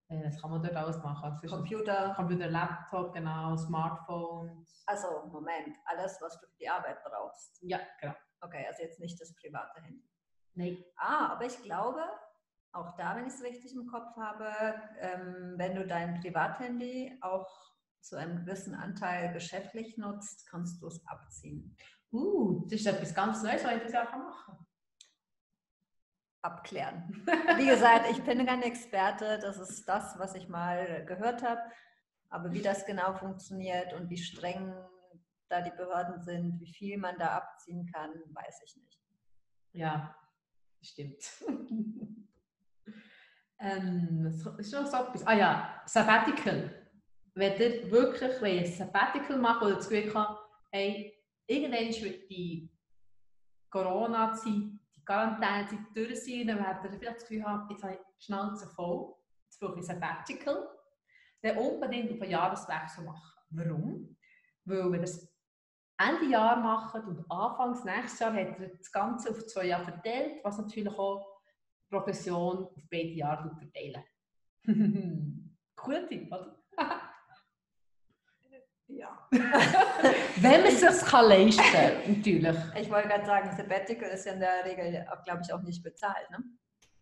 äh, 0.09 0.25
was 0.25 0.41
kann 0.41 0.51
man 0.51 0.63
dort 0.63 0.77
alles 0.77 0.99
machen? 1.03 1.37
Computer. 1.49 2.15
Computer, 2.15 2.49
Laptop, 2.49 3.13
genau, 3.13 3.57
Smartphone. 3.57 4.65
Also, 4.87 5.27
Moment, 5.33 5.77
alles, 5.85 6.19
was 6.21 6.39
du 6.41 6.47
für 6.47 6.59
die 6.61 6.69
Arbeit 6.69 7.03
brauchst. 7.03 7.59
Ja, 7.63 7.81
genau. 8.01 8.15
Okay, 8.41 8.65
also 8.69 8.83
jetzt 8.83 9.01
nicht 9.01 9.21
das 9.21 9.35
private 9.35 9.83
Handy. 9.83 10.09
Nein. 10.55 10.85
Ah, 10.97 11.33
aber 11.33 11.45
ich 11.45 11.61
glaube, 11.63 12.03
auch 12.73 12.95
da, 12.97 13.17
wenn 13.17 13.27
ich 13.27 13.35
es 13.35 13.43
richtig 13.43 13.75
im 13.75 13.87
Kopf 13.87 14.15
habe, 14.17 14.49
ähm, 15.01 15.55
wenn 15.57 15.75
du 15.75 15.87
dein 15.87 16.21
Privathandy 16.21 17.19
auch 17.23 17.49
zu 18.01 18.17
einem 18.17 18.37
gewissen 18.37 18.75
Anteil 18.75 19.33
geschäftlich 19.33 19.97
nutzt, 19.97 20.47
kannst 20.49 20.81
du 20.81 20.87
es 20.87 21.05
abziehen. 21.07 21.77
Uh, 22.13 22.63
das 22.65 22.81
ist 22.81 22.87
etwas 22.87 23.15
ganz 23.15 23.43
Neues, 23.43 23.65
was 23.65 23.77
ich 23.77 23.83
das 23.83 23.93
Jahr 23.93 24.17
machen. 24.17 24.66
Abklären. 26.43 27.25
Wie 27.57 27.67
gesagt, 27.67 28.11
ich 28.11 28.23
bin 28.23 28.47
kein 28.47 28.63
Experte, 28.63 29.39
das 29.41 29.59
ist 29.59 29.85
das, 29.89 30.19
was 30.19 30.35
ich 30.35 30.49
mal 30.49 31.05
gehört 31.07 31.43
habe. 31.43 31.61
Aber 32.29 32.53
wie 32.53 32.63
das 32.63 32.85
genau 32.85 33.15
funktioniert 33.15 33.93
und 33.95 34.11
wie 34.11 34.19
streng 34.19 34.75
da 35.49 35.61
die 35.61 35.71
Behörden 35.71 36.21
sind, 36.23 36.61
wie 36.61 36.73
viel 36.73 36.99
man 36.99 37.17
da 37.19 37.37
abziehen 37.37 37.91
kann, 37.93 38.11
weiß 38.11 38.63
ich 38.65 38.77
nicht. 38.77 39.01
Ja, 39.73 40.17
stimmt. 40.83 41.23
ähm, 43.59 44.27
ist 44.27 44.73
noch 44.73 44.87
so 44.87 44.97
etwas. 44.97 45.27
Ah 45.27 45.35
ja, 45.35 45.83
Sabbatical. 45.87 46.89
Wenn 47.35 47.61
ihr 47.61 47.91
wirklich 47.91 48.43
ein 48.43 48.67
Sabbatical 48.67 49.39
machen 49.39 49.67
oder 49.67 49.77
das 49.77 49.89
Gefühl 49.89 50.13
habt, 50.15 50.41
hey, 50.73 51.15
irgendwann 51.47 52.03
wird 52.03 52.31
die 52.31 52.71
Corona-Zeit, 53.71 54.76
Quarantänezeit 55.07 55.79
durch 55.95 56.25
sein, 56.25 56.49
dann 56.49 56.59
werdet 56.59 56.85
ihr 56.93 56.99
vielleicht 56.99 57.17
das 57.17 57.29
Gefühl 57.29 57.45
haben, 57.45 57.71
jetzt 57.71 57.83
habe 57.83 57.95
ich 57.95 58.01
die 58.19 58.25
Schnauze 58.25 58.69
voll, 58.69 59.15
jetzt 59.45 59.61
brauche 59.61 59.75
ich 59.75 59.79
ein 59.79 59.83
Sabbatical. 59.85 60.69
Dann 61.43 61.59
unbedingt 61.59 62.13
auf 62.13 62.21
einen 62.21 62.31
Jahreswechsel 62.31 63.05
machen. 63.05 63.33
Warum? 63.51 64.17
Weil 64.65 64.91
wenn 64.91 65.01
das 65.01 65.33
Ende 65.99 66.27
Jahr 66.27 66.57
machen 66.57 67.05
und 67.05 67.31
Anfangs 67.31 67.85
nächstes 67.85 68.19
Jahr 68.19 68.35
hat 68.35 68.59
er 68.59 68.69
das 68.69 68.91
Ganze 68.91 69.31
auf 69.31 69.47
zwei 69.47 69.67
Jahre 69.67 69.85
verteilt, 69.85 70.45
was 70.45 70.59
natürlich 70.59 70.93
auch 70.99 71.41
die 71.85 71.95
Progression 71.95 72.67
auf 72.67 72.89
beide 72.91 73.11
Jahre 73.11 73.55
verteilen. 73.57 74.05
Tipp, 76.09 76.33
oder? 76.33 76.57
Ja. 78.89 79.29
Wenn 79.31 80.63
man 80.63 80.67
es 80.67 80.81
sich 80.81 81.11
kann 81.11 81.29
leisten 81.29 81.63
kann, 81.63 81.93
natürlich. 82.17 82.57
Ich 82.81 82.91
wollte 82.91 83.09
gerade 83.09 83.27
sagen, 83.27 83.57
Sabbatical 83.57 84.11
ist 84.11 84.27
ja 84.27 84.33
in 84.33 84.41
der 84.41 84.65
Regel, 84.65 85.05
glaube 85.25 85.41
ich, 85.45 85.53
auch 85.53 85.63
nicht 85.63 85.83
bezahlt. 85.83 86.31
Ne? 86.31 86.39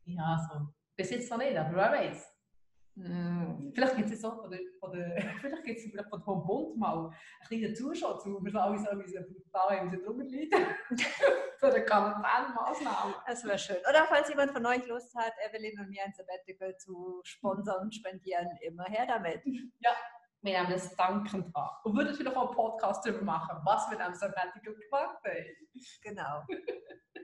Ja, 0.05 0.39
so. 0.51 0.61
Bis 0.97 1.11
jetzt 1.11 1.31
noch 1.31 1.39
nicht, 1.39 1.57
aber 1.57 1.77
wer 1.77 1.93
weiß. 1.93 2.35
Mm. 2.97 3.73
Vielleicht 3.75 3.97
gibt 3.97 4.11
es 4.11 4.21
so, 4.21 4.33
oder, 4.33 4.57
oder 4.81 5.17
vielleicht 5.41 5.65
gibt 5.65 5.79
es 5.81 5.91
vielleicht 5.91 6.09
von 6.09 6.23
vom 6.23 6.47
Bund 6.47 6.77
mal 6.77 7.09
ein 7.09 7.49
kleiner 7.49 7.75
Zuschauer 7.75 8.21
zu, 8.21 8.35
wo 8.35 8.41
wir 8.41 8.55
alle 8.55 8.79
so 8.79 8.85
brutal 8.85 9.89
drüber 9.89 10.23
leiden. 10.23 10.67
Für 11.59 11.75
eine 11.75 11.85
Quarantänemaßnahme. 11.85 13.15
Das 13.27 13.45
wäre 13.45 13.59
schön. 13.59 13.77
Oder 13.89 14.07
falls 14.09 14.29
jemand 14.29 14.53
von 14.53 14.65
euch 14.67 14.87
Lust 14.87 15.15
hat, 15.17 15.33
Evelyn 15.49 15.81
und 15.81 15.91
mir 15.91 16.05
ein 16.05 16.13
Sabbatical 16.13 16.77
zu 16.77 17.21
sponsern 17.25 17.91
spendieren, 17.91 18.49
immer 18.63 18.85
her 18.85 19.07
damit. 19.09 19.43
Ja, 19.81 19.91
wir 20.45 20.53
nehmen 20.53 20.71
das 20.71 20.95
dankend 20.97 21.57
an. 21.57 21.71
Und 21.85 21.97
würden 21.97 22.15
vielleicht 22.15 22.37
auch 22.37 22.49
einen 22.49 22.57
Podcast 22.57 23.05
darüber 23.05 23.25
machen, 23.25 23.59
was 23.65 23.91
wir 23.91 23.99
am 24.05 24.15
Sabbatical 24.15 24.75
gemacht 24.75 25.17
haben. 25.25 25.69
Genau. 26.03 26.43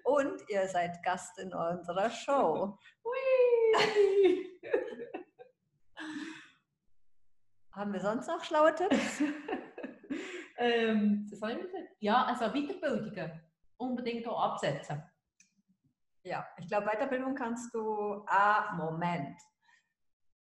Und 0.05 0.43
ihr 0.49 0.67
seid 0.69 1.03
Gast 1.03 1.39
in 1.39 1.53
unserer 1.53 2.11
Show. 2.11 2.79
Hui! 3.05 4.47
Haben 7.73 7.93
wir 7.93 8.01
sonst 8.01 8.27
noch 8.27 8.43
schlaue 8.43 8.75
Tipps? 8.75 9.23
ähm, 10.59 11.27
das 11.31 11.39
soll 11.39 11.51
ich 11.53 11.59
ja, 12.01 12.25
also 12.25 12.47
Weiterbildungen 12.53 13.41
unbedingt 13.77 14.27
auch 14.27 14.53
absetzen. 14.53 15.03
Ja, 16.23 16.47
ich 16.59 16.67
glaube, 16.69 16.87
Weiterbildung 16.87 17.35
kannst 17.35 17.73
du, 17.75 18.25
ah, 18.27 18.75
Moment, 18.77 19.41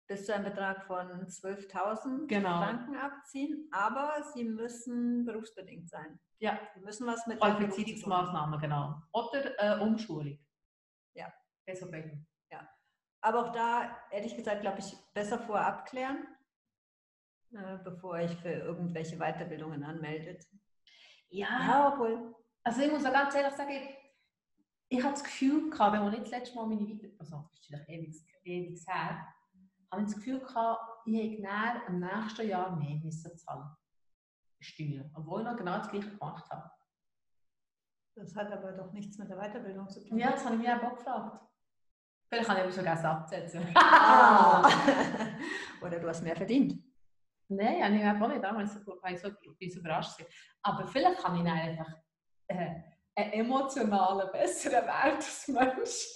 bis 0.07 0.25
zu 0.25 0.33
einem 0.33 0.45
Betrag 0.45 0.85
von 0.85 1.07
12.000 1.25 2.27
genau. 2.27 2.57
Franken 2.61 2.95
abziehen, 2.95 3.67
aber 3.71 4.23
sie 4.33 4.45
müssen 4.45 5.25
berufsbedingt 5.25 5.89
sein. 5.89 6.19
Ja. 6.39 6.59
Sie 6.73 6.81
müssen 6.81 7.07
was 7.07 7.27
mit 7.27 7.39
Qualifizierungsmaßnahmen, 7.39 8.59
genau. 8.59 9.01
Oder 9.11 9.59
äh, 9.59 9.81
Umschulung. 9.81 10.39
Ja. 11.13 11.33
Besser 11.65 11.87
bringen. 11.87 12.25
Ja. 12.49 12.67
Aber 13.21 13.45
auch 13.45 13.51
da, 13.51 13.97
ehrlich 14.11 14.35
gesagt, 14.35 14.61
glaube 14.61 14.79
ich, 14.79 14.95
besser 15.13 15.39
vorher 15.39 15.67
abklären, 15.67 16.25
äh, 17.51 17.77
bevor 17.83 18.19
ich 18.19 18.35
für 18.37 18.53
irgendwelche 18.53 19.17
Weiterbildungen 19.17 19.83
anmeldet. 19.83 20.45
Ja, 21.29 21.47
ja 21.67 21.93
obwohl. 21.93 22.33
Also 22.63 22.81
ich 22.81 22.91
muss 22.91 23.05
auch 23.05 23.13
ganz 23.13 23.35
ehrlich 23.35 23.53
sagen, 23.53 23.73
ich 24.89 25.03
habe 25.03 25.13
das 25.13 25.23
Gefühl 25.23 25.69
gehabt, 25.69 25.93
wenn 25.93 26.13
ich 26.13 26.19
das 26.19 26.31
letzte 26.31 26.55
Mal 26.55 26.67
meine 26.67 26.85
Weiterbildung, 26.85 27.19
also 27.19 27.49
das 27.51 27.81
ist 27.81 27.89
ewig, 27.89 28.15
ewig 28.43 28.87
her, 28.87 29.27
habe 29.91 30.01
ich 30.01 30.07
das 30.07 30.15
Gefühl 30.15 30.39
gehabt, 30.39 30.81
ich 31.05 31.43
hätte 31.43 31.81
im 31.87 31.99
nächsten 31.99 32.47
Jahr 32.47 32.75
mehr 32.75 32.99
müssen 33.03 33.37
zahlen 33.37 33.75
Steuern, 34.59 35.11
obwohl 35.13 35.41
ich 35.41 35.47
noch 35.47 35.57
genau 35.57 35.77
das 35.77 35.89
gleiche 35.89 36.09
gemacht 36.09 36.49
habe. 36.49 36.69
Das 38.15 38.35
hat 38.35 38.51
aber 38.51 38.71
doch 38.71 38.91
nichts 38.91 39.17
mit 39.19 39.29
der 39.29 39.37
Weiterbildung 39.37 39.87
zu 39.89 40.03
tun. 40.03 40.17
Ja, 40.17 40.31
das 40.31 40.43
habe 40.43 40.55
ich 40.55 40.61
mich 40.61 40.69
auch 40.69 40.95
gefragt. 40.95 41.39
Vielleicht 42.27 42.47
kann 42.47 42.57
ich 42.57 42.65
mich 42.65 42.75
sogar 42.75 43.05
absetzen. 43.05 43.67
Ah. 43.75 44.67
Oder 45.81 45.99
du 45.99 46.07
hast 46.07 46.23
mehr 46.23 46.35
verdient. 46.35 46.83
Nein, 47.47 47.95
ich 47.95 48.03
habe 48.03 48.25
auch 48.25 48.29
nicht 48.29 48.43
damals 48.43 48.73
so, 48.73 48.99
ich 49.07 49.21
so, 49.21 49.29
so 49.29 49.79
überrascht. 49.79 50.25
Aber 50.61 50.87
vielleicht 50.87 51.19
kann 51.19 51.35
ich 51.35 51.49
einfach 51.49 51.93
äh, 52.47 52.81
einen 53.15 53.31
emotionalen, 53.33 54.29
besseren 54.31 54.85
Wert 54.85 55.15
als 55.15 55.47
Mensch. 55.47 56.13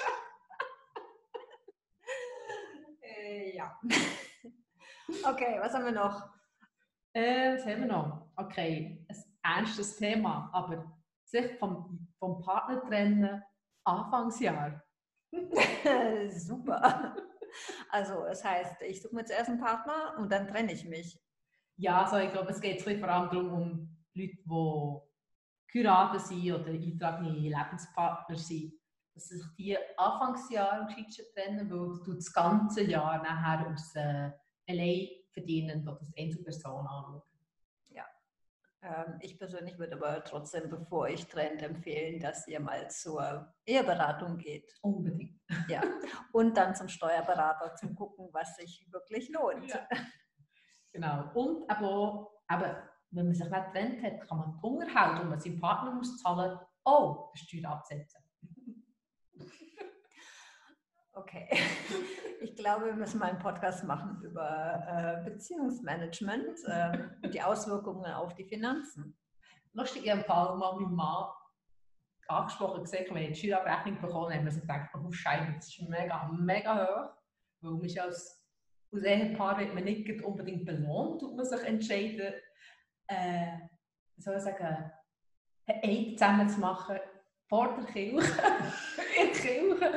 äh, 3.02 3.51
ja. 3.62 3.80
okay, 5.30 5.60
was 5.60 5.74
haben 5.74 5.86
wir 5.86 5.92
noch? 5.92 6.30
Äh, 7.14 7.56
was 7.56 7.66
haben 7.66 7.82
wir 7.82 7.88
noch? 7.88 8.32
Okay, 8.36 9.06
ein 9.08 9.18
ernstes 9.44 9.98
Thema, 9.98 10.50
aber 10.54 10.92
sich 11.26 11.58
vom, 11.60 12.08
vom 12.20 12.42
Partner 12.42 12.82
trennen, 12.82 13.44
Anfangsjahr. 13.84 14.82
Super. 16.30 17.16
Also, 17.90 18.26
es 18.26 18.44
heißt, 18.44 18.82
ich 18.84 19.02
suche 19.02 19.16
mir 19.16 19.26
zuerst 19.26 19.50
einen 19.50 19.60
Partner 19.60 20.16
und 20.18 20.32
dann 20.32 20.48
trenne 20.48 20.72
ich 20.72 20.86
mich. 20.86 21.20
Ja, 21.78 22.04
also 22.04 22.18
ich 22.18 22.32
glaube, 22.32 22.52
es 22.52 22.62
geht 22.62 22.82
vor 22.82 23.10
allem 23.10 23.30
darum, 23.30 23.54
um 23.54 23.98
Leute, 24.14 24.38
die 24.38 25.72
Kuraten 25.72 26.20
sind 26.20 26.52
oder 26.52 26.72
eintragene 26.72 27.32
Lebenspartner 27.32 28.38
sind, 28.38 28.74
dass 29.14 29.28
sich 29.28 29.44
die 29.58 29.78
Anfangsjahre 29.98 30.82
im 30.82 30.88
trennen, 31.34 31.70
weil 31.70 32.04
du 32.04 32.14
das 32.14 32.32
ganze 32.32 32.84
Jahr 32.84 33.22
nachher 33.22 33.68
aus 33.72 33.96
äh, 33.96 34.32
allein 34.68 35.08
verdienen 35.32 35.84
oder 35.88 36.00
als 36.00 36.14
Einzelperson 36.18 36.88
anschauen. 36.88 37.22
Ja. 37.90 38.06
Ähm, 38.82 39.18
ich 39.22 39.38
persönlich 39.38 39.78
würde 39.78 39.96
aber 39.96 40.24
trotzdem, 40.24 40.70
bevor 40.70 41.08
ich 41.08 41.28
trennt, 41.28 41.62
empfehlen, 41.62 42.20
dass 42.20 42.48
ihr 42.48 42.60
mal 42.60 42.90
zur 42.90 43.54
Eheberatung 43.66 44.38
geht. 44.38 44.74
Unbedingt. 44.82 45.40
Ja. 45.68 45.82
Und 46.32 46.56
dann 46.56 46.76
zum 46.76 46.88
Steuerberater 46.88 47.76
zum 47.76 47.96
gucken, 47.96 48.30
was 48.32 48.56
sich 48.56 48.88
wirklich 48.92 49.30
lohnt. 49.30 49.70
Ja. 49.70 49.88
Genau. 50.94 51.32
Und 51.34 51.70
aber, 51.70 52.34
eben, 52.50 52.76
wenn 53.12 53.26
man 53.26 53.36
sich 53.36 53.50
nicht 53.50 53.72
trennt 53.72 54.04
hat, 54.04 54.28
kann 54.28 54.38
man 54.38 54.52
die 54.54 54.60
Unterhalt, 54.62 55.22
und 55.22 55.30
man 55.30 55.40
seinem 55.40 55.60
Partner 55.60 55.94
muss 55.94 56.18
zahlen, 56.22 56.60
auch 56.84 57.34
Steuer 57.36 57.70
absetzen. 57.70 58.21
Okay. 61.14 61.48
Ich 62.44 62.56
glaube, 62.56 62.88
wir 62.88 62.96
müssen 62.96 63.20
mal 63.20 63.30
einen 63.30 63.38
Podcast 63.38 63.84
machen 63.84 64.20
über 64.24 64.84
äh, 64.88 65.30
Beziehungsmanagement 65.30 66.58
äh, 66.66 66.98
und 67.22 67.32
die 67.32 67.42
Auswirkungen 67.42 68.12
auf 68.12 68.34
die 68.34 68.46
Finanzen. 68.46 69.16
Lustig, 69.74 70.06
ich 70.06 70.12
habe 70.12 70.28
mal 70.28 70.76
meinen 70.76 70.96
Mann 70.96 71.28
angesprochen 72.28 72.82
gesagt, 72.82 73.14
wenn 73.14 73.32
ich 73.32 73.40
die 73.40 73.48
Steuerabrechnung 73.48 74.02
bekommen 74.02 74.34
habe, 74.36 74.50
ich 74.50 74.60
gedacht, 74.60 74.90
oh 74.96 75.12
Scheiße, 75.12 75.54
das 75.56 75.68
ist 75.68 75.88
mega, 75.88 76.28
mega 76.30 76.84
hoch. 76.84 77.12
Weil 77.62 77.74
man 77.74 78.00
als, 78.00 78.44
als 78.92 79.04
Ehepaar 79.04 79.60
wird 79.60 79.76
man 79.76 79.84
nicht 79.84 80.24
unbedingt 80.24 80.66
belohnt, 80.66 81.22
tut 81.22 81.36
man 81.36 81.46
sich 81.46 81.62
entscheiden, 81.64 82.34
äh, 83.06 83.58
soll 84.18 84.38
ich 84.38 84.42
sagen, 84.42 84.92
ein 85.68 85.84
Eid 85.84 86.18
zusammen 86.18 86.50
zu 86.50 86.60
machen 86.60 86.98
vor 87.52 87.76
der 87.76 87.86
Kirche. 87.86 88.16
in 89.20 89.28
der 89.28 89.42
Kirche 89.42 89.94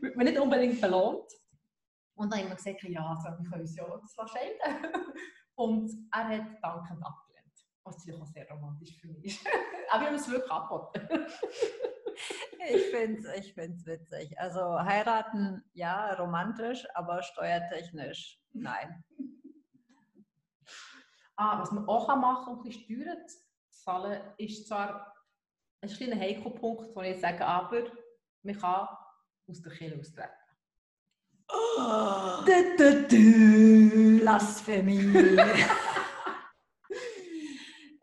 wird 0.00 0.16
man 0.16 0.24
nicht 0.24 0.38
unbedingt 0.38 0.80
belohnt. 0.80 1.30
Und 2.14 2.32
dann 2.32 2.40
haben 2.40 2.48
wir 2.48 2.56
gesagt, 2.56 2.82
ja, 2.84 3.06
also, 3.06 3.24
wir 3.38 3.50
können 3.50 3.60
uns 3.60 3.76
ja 3.76 3.84
das 3.86 4.30
scheiden. 4.30 4.92
Und 5.54 5.90
er 6.12 6.28
hat 6.28 6.62
dankend 6.62 7.04
abgelehnt. 7.04 7.52
Was 7.84 7.98
natürlich 7.98 8.22
auch 8.22 8.26
sehr 8.26 8.50
romantisch 8.50 8.98
für 8.98 9.08
mich 9.08 9.24
ist. 9.26 9.46
Aber 9.90 10.00
wir 10.00 10.08
haben 10.08 10.14
es 10.14 10.30
wirklich 10.30 10.50
abgeboten. 10.50 11.26
ich 12.70 12.84
finde 12.86 13.28
es 13.28 13.38
ich 13.38 13.52
find's 13.52 13.84
witzig. 13.84 14.40
Also 14.40 14.80
heiraten, 14.80 15.62
ja, 15.74 16.14
romantisch, 16.14 16.86
aber 16.94 17.22
steuertechnisch, 17.22 18.40
nein. 18.52 19.04
Ah, 21.36 21.60
was 21.60 21.70
man 21.72 21.86
auch 21.86 22.08
machen 22.16 22.56
kann, 22.56 22.64
um 22.64 22.70
Steuern 22.70 23.28
zu 23.28 23.38
zahlen, 23.68 24.22
ist 24.38 24.68
zwar 24.68 25.13
ein 25.84 25.96
kleiner 25.96 26.18
Heiko-Punkt, 26.18 26.94
wo 26.96 27.02
ich 27.02 27.20
sage, 27.20 27.44
aber 27.44 27.84
man 28.42 28.58
kann 28.58 28.88
aus 29.48 29.60
der 29.62 29.72
Kirche 29.72 29.98
austreten. 29.98 30.32
Oh. 31.48 32.44
Du, 32.46 32.76
du, 32.76 33.08
du. 33.08 34.20
Blasphemie. 34.20 35.12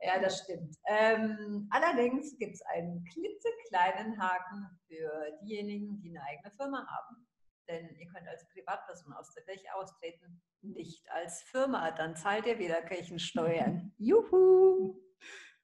Ja, 0.04 0.20
das 0.20 0.40
stimmt. 0.40 0.76
Ähm, 0.88 1.68
allerdings 1.70 2.36
gibt 2.40 2.56
es 2.56 2.62
einen 2.64 3.06
klitzekleinen 3.06 4.20
Haken 4.20 4.68
für 4.88 5.38
diejenigen, 5.44 6.02
die 6.02 6.10
eine 6.10 6.24
eigene 6.24 6.52
Firma 6.52 6.88
haben. 6.88 7.28
Denn 7.70 7.96
ihr 7.98 8.08
könnt 8.08 8.28
als 8.28 8.46
Privatperson 8.50 9.14
aus 9.14 9.32
der 9.36 9.44
Kirche 9.44 9.74
austreten, 9.76 10.42
nicht 10.62 11.10
als 11.12 11.44
Firma. 11.44 11.92
Dann 11.92 12.16
zahlt 12.16 12.48
ihr 12.48 12.58
wieder 12.58 12.82
Kirchensteuern. 12.82 13.94
Juhu! 14.00 15.00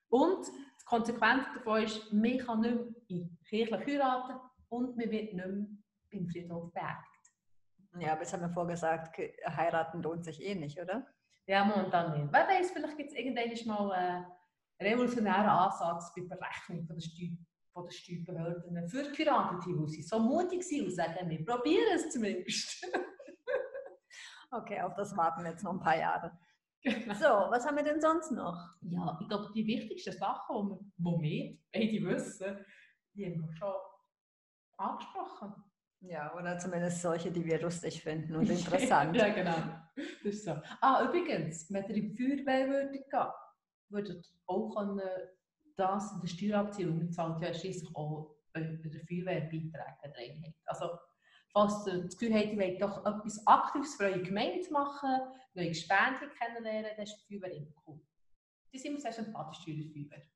Und 0.08 0.46
Konsequenz 0.88 1.44
davon 1.54 1.82
ist, 1.82 2.12
man 2.12 2.38
kann 2.38 2.60
nicht 2.60 2.74
mehr 2.74 2.86
in 3.08 3.38
kirchlich 3.46 3.86
heiraten 3.86 4.40
und 4.70 4.96
man 4.96 5.10
wird 5.10 5.34
nicht 5.34 5.46
mehr 5.46 5.66
beim 6.10 6.26
Friedhof 6.26 6.72
beerdigt. 6.72 7.04
Ja, 7.98 8.12
aber 8.12 8.22
jetzt 8.22 8.32
haben 8.32 8.42
wir 8.42 8.50
vorgesagt, 8.50 9.18
heiraten 9.46 10.02
lohnt 10.02 10.24
sich 10.24 10.42
eh 10.42 10.54
nicht, 10.54 10.80
oder? 10.80 11.06
Ja, 11.46 11.64
momentan 11.64 12.18
nicht. 12.18 12.32
Wer 12.32 12.46
weiß, 12.46 12.70
vielleicht 12.70 12.96
gibt 12.96 13.10
es 13.10 13.18
irgendwann 13.18 13.66
mal 13.66 13.92
einen 13.92 14.26
revolutionären 14.80 15.46
Ansatz 15.46 16.12
bei 16.14 16.22
der 16.22 16.36
Berechnung 16.36 16.86
von 16.86 16.96
der, 16.96 17.02
Steu 17.02 17.26
von 17.72 17.84
der 17.84 17.90
Steuerbehörden 17.90 18.88
für 18.88 19.10
Geheiratete, 19.10 19.76
die 19.76 19.88
sie 19.88 20.02
so 20.02 20.18
mutig 20.18 20.62
sind 20.62 20.86
und 20.86 20.94
sagen, 20.94 21.28
wir 21.28 21.44
probieren 21.44 21.88
es 21.94 22.10
zumindest. 22.10 22.86
okay, 24.50 24.80
auf 24.80 24.94
das 24.94 25.16
warten 25.16 25.42
wir 25.42 25.50
jetzt 25.50 25.64
noch 25.64 25.72
ein 25.72 25.80
paar 25.80 25.98
Jahre. 25.98 26.38
Genau. 26.82 27.14
So, 27.14 27.50
was 27.50 27.66
haben 27.66 27.76
wir 27.76 27.84
denn 27.84 28.00
sonst 28.00 28.30
noch? 28.30 28.76
Ja, 28.82 29.18
ich 29.20 29.28
glaube, 29.28 29.50
die 29.54 29.66
wichtigsten 29.66 30.12
Sachen, 30.12 30.92
die 30.96 31.04
wir, 31.04 31.58
die 31.74 32.00
wir 32.00 32.08
beide 32.08 32.16
wissen, 32.16 32.64
die 33.14 33.26
haben 33.26 33.40
wir 33.40 33.52
schon 33.56 33.74
angesprochen. 34.76 35.54
Ja, 36.00 36.32
oder 36.34 36.56
zumindest 36.58 37.02
solche, 37.02 37.32
die 37.32 37.44
wir 37.44 37.60
lustig 37.60 38.02
finden 38.02 38.36
und 38.36 38.48
interessant. 38.50 39.16
ja, 39.16 39.28
genau. 39.30 39.56
Das 39.96 40.34
ist 40.34 40.44
so. 40.44 40.52
Ah, 40.80 41.04
übrigens, 41.04 41.72
wenn 41.72 41.84
ihr 41.88 41.96
in 41.96 42.14
die 42.14 42.44
Feuerwehr 42.44 42.68
würdet 42.68 43.10
gehen, 43.10 43.26
würdet 43.88 44.24
ihr 44.24 44.40
auch 44.46 44.74
können, 44.76 45.00
das 45.76 46.12
in 46.12 46.20
der 46.20 46.28
Steuer 46.28 46.58
abziehen 46.58 46.90
und 46.90 47.12
zahlt 47.12 47.40
ja 47.40 47.52
schließlich 47.52 47.94
auch 47.96 48.36
bei 48.52 48.60
der 48.60 48.78
Feuerwehr 49.08 49.40
Beiträge 49.40 50.40
drin. 50.40 50.54
Also, 50.66 50.90
falls 51.52 51.86
ihr 51.86 52.04
das 52.04 52.16
Gefühl 52.16 52.34
habt, 52.34 52.52
ihr 52.52 52.58
wollt 52.58 52.82
doch 52.82 52.98
etwas 53.06 53.46
Aktives 53.46 53.94
für 53.96 54.04
eure 54.04 54.22
Gemeinde 54.22 54.70
machen, 54.70 55.20
neue 55.54 55.68
Gespendli 55.68 56.28
kennenlernen, 56.38 56.90
dann 56.96 57.04
ist 57.04 57.26
die 57.28 57.38
Feuerwehr 57.38 57.56
immer 57.56 57.72
cool. 57.86 58.00
Die 58.72 58.78
sind 58.78 58.92
immer 58.92 59.00
sehr 59.00 59.12
sympathisch, 59.12 59.64
die 59.64 60.08
Feuerwehr. 60.08 60.26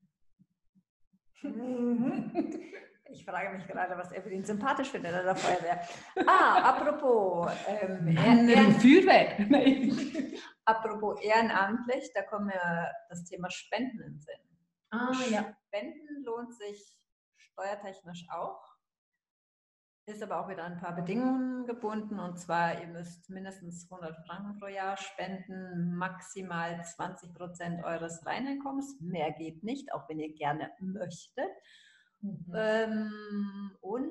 Ich 3.13 3.27
frage 3.27 3.55
mich 3.55 3.67
gerade, 3.67 3.97
was 3.99 4.11
Evelyn 4.13 4.43
sympathisch 4.43 4.89
findet 4.89 5.13
an 5.13 5.27
der 5.27 5.37
Feuerwehr. 5.37 5.87
Ah, 6.27 6.71
apropos 6.71 7.53
ähm, 7.69 8.09
Ehren 8.09 8.81
Feuerwehr. 8.81 9.39
Nein. 9.51 10.35
apropos 10.65 11.21
ehrenamtlich, 11.21 12.11
da 12.15 12.23
kommt 12.23 12.47
mir 12.47 12.91
das 13.11 13.25
Thema 13.25 13.51
Spenden 13.51 14.01
in 14.01 14.13
den 14.15 14.21
Sinn. 14.21 14.41
Ah, 14.91 15.13
ja. 15.31 15.55
Spenden 15.67 16.25
lohnt 16.25 16.55
sich 16.55 16.99
steuertechnisch 17.37 18.25
auch. 18.31 18.72
Ist 20.05 20.23
aber 20.23 20.41
auch 20.41 20.49
wieder 20.49 20.65
an 20.65 20.73
ein 20.73 20.81
paar 20.81 20.97
Bedingungen 20.97 21.65
gebunden. 21.65 22.19
Und 22.19 22.37
zwar, 22.37 22.81
ihr 22.81 22.89
müsst 22.89 23.31
mindestens 23.31 23.89
100 23.91 24.17
Franken 24.27 24.59
pro 24.59 24.67
Jahr 24.67 24.97
spenden, 24.97 25.95
maximal 25.95 26.85
20 26.85 27.33
Prozent 27.35 27.85
eures 27.85 28.27
Reineinkommens. 28.27 29.01
Mehr 29.01 29.31
geht 29.33 29.63
nicht, 29.63 29.93
auch 29.93 30.09
wenn 30.09 30.19
ihr 30.19 30.35
gerne 30.35 30.73
möchtet. 30.81 31.51
Mhm. 32.21 32.53
Ähm, 32.53 33.77
und 33.81 34.11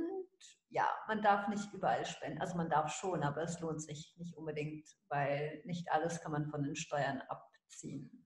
ja, 0.70 0.88
man 1.10 1.22
darf 1.22 1.50
nicht 1.50 1.74
überall 1.74 2.06
spenden. 2.06 2.40
Also 2.40 2.56
man 2.56 2.70
darf 2.70 2.94
schon, 2.94 3.22
aber 3.24 3.44
es 3.44 3.60
lohnt 3.60 3.82
sich 3.82 4.16
nicht 4.18 4.38
unbedingt, 4.38 4.88
weil 5.10 5.62
nicht 5.66 5.92
alles 5.92 6.22
kann 6.22 6.32
man 6.32 6.48
von 6.48 6.64
den 6.64 6.78
Steuern 6.78 7.22
abziehen. 7.28 8.26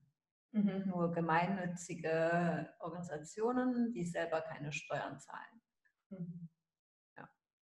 Mhm. 0.52 0.84
Nur 0.86 1.10
gemeinnützige 1.10 2.72
Organisationen, 2.78 3.92
die 3.92 4.06
selber 4.06 4.40
keine 4.40 4.72
Steuern 4.72 5.18
zahlen. 5.18 5.62
Mhm. 6.10 6.45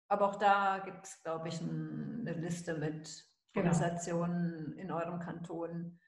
Aber 0.10 0.28
auch 0.30 0.36
da 0.36 0.82
gibt 0.84 1.06
es, 1.06 1.22
glaube 1.24 1.48
ich, 1.48 1.62
ein, 1.62 2.26
eine 2.28 2.34
Liste 2.34 2.74
mit 2.76 3.26
Genau. 3.54 3.72
Organisationen 3.72 4.78
in 4.78 4.92
eurem 4.92 5.20
Kanton, 5.20 6.00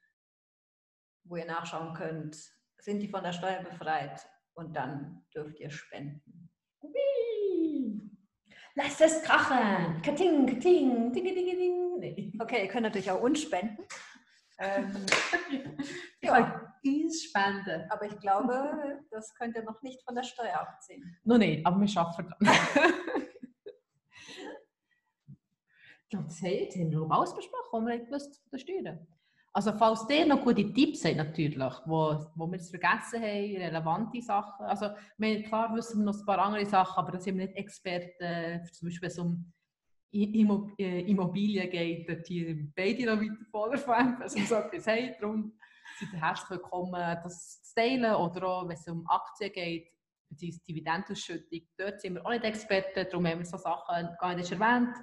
wo 1.24 1.36
ihr 1.36 1.44
nachschauen 1.44 1.92
könnt, 1.94 2.36
sind 2.78 3.00
die 3.00 3.08
von 3.08 3.22
der 3.24 3.32
Steuer 3.32 3.62
befreit 3.62 4.24
und 4.54 4.76
dann 4.76 5.24
dürft 5.34 5.58
ihr 5.58 5.70
spenden. 5.70 6.50
Hui. 6.80 8.10
Lass 8.74 9.00
es 9.00 9.22
krachen! 9.22 10.00
Kating, 10.02 10.46
kating, 10.46 11.12
ding, 11.12 11.24
ding, 11.24 11.34
ding. 11.34 11.98
Nee. 11.98 12.32
Okay, 12.38 12.62
ihr 12.62 12.68
könnt 12.68 12.84
natürlich 12.84 13.10
auch 13.10 13.20
uns 13.20 13.42
spenden. 13.42 13.84
Ähm, 14.58 14.92
Ja. 16.22 16.70
Uns 16.84 17.24
spenden. 17.24 17.90
aber 17.90 18.06
ich 18.06 18.18
glaube, 18.20 19.00
das 19.10 19.34
könnt 19.34 19.56
ihr 19.56 19.64
noch 19.64 19.82
nicht 19.82 20.02
von 20.04 20.14
der 20.14 20.22
Steuer 20.22 20.60
abziehen. 20.60 21.16
Noch 21.24 21.38
nicht, 21.38 21.66
aber 21.66 21.80
wir 21.80 22.00
arbeiten 22.00 22.28
dran. 22.28 22.38
haben 26.18 26.90
wir 26.90 26.98
noch 26.98 27.10
alles 27.10 27.34
besprochen, 27.34 27.70
was 27.72 27.86
wir 27.86 27.98
gewusst 28.04 28.42
von 28.48 28.58
den 28.58 28.60
Steuern. 28.60 29.06
Also 29.54 29.72
falls 29.72 30.06
ihr 30.08 30.24
noch 30.24 30.42
gute 30.42 30.72
Tipps 30.72 31.04
habt, 31.04 31.16
natürlich, 31.16 31.74
wo, 31.84 32.18
wo 32.34 32.46
wir 32.46 32.58
es 32.58 32.70
vergessen 32.70 33.20
haben, 33.20 33.56
relevante 33.56 34.22
Sachen. 34.22 34.64
Also 34.64 34.88
wir, 35.18 35.42
klar 35.42 35.74
wissen 35.74 36.00
wir 36.00 36.06
noch 36.06 36.18
ein 36.18 36.24
paar 36.24 36.38
andere 36.38 36.64
Sachen, 36.64 36.98
aber 36.98 37.12
da 37.12 37.20
sind 37.20 37.36
wir 37.36 37.46
nicht 37.46 37.58
Experten, 37.58 38.64
zum 38.72 38.88
Beispiel 38.88 39.02
wenn 39.02 39.10
es 39.10 39.18
um 39.18 39.52
äh, 40.14 41.00
Immobilien 41.10 41.70
geht, 41.70 42.08
dort 42.08 42.26
hier 42.26 42.56
beide 42.74 43.04
noch 43.04 43.20
weiter 43.20 43.44
voller 43.50 43.78
von, 43.78 44.16
was 44.20 44.34
wir 44.34 44.46
so 44.46 44.54
etwas 44.54 44.86
haben. 44.86 45.14
Darum 45.20 45.52
seid 45.98 46.12
ihr 46.12 46.20
herzlich 46.20 46.50
willkommen, 46.50 47.18
das 47.22 47.62
zu 47.62 47.74
teilen. 47.74 48.14
Oder 48.14 48.46
auch, 48.46 48.68
wenn 48.68 48.76
es 48.76 48.88
um 48.88 49.06
Aktien 49.06 49.52
geht, 49.52 49.88
beziehungsweise 50.30 50.64
Dividendenausschüttung, 50.66 51.60
dort 51.76 52.00
sind 52.00 52.14
wir 52.14 52.24
auch 52.24 52.30
nicht 52.30 52.44
Experten, 52.44 53.06
darum 53.10 53.26
haben 53.26 53.38
wir 53.40 53.46
so 53.46 53.58
Sachen 53.58 54.08
gar 54.18 54.34
nicht 54.34 54.50
erwähnt. 54.50 54.96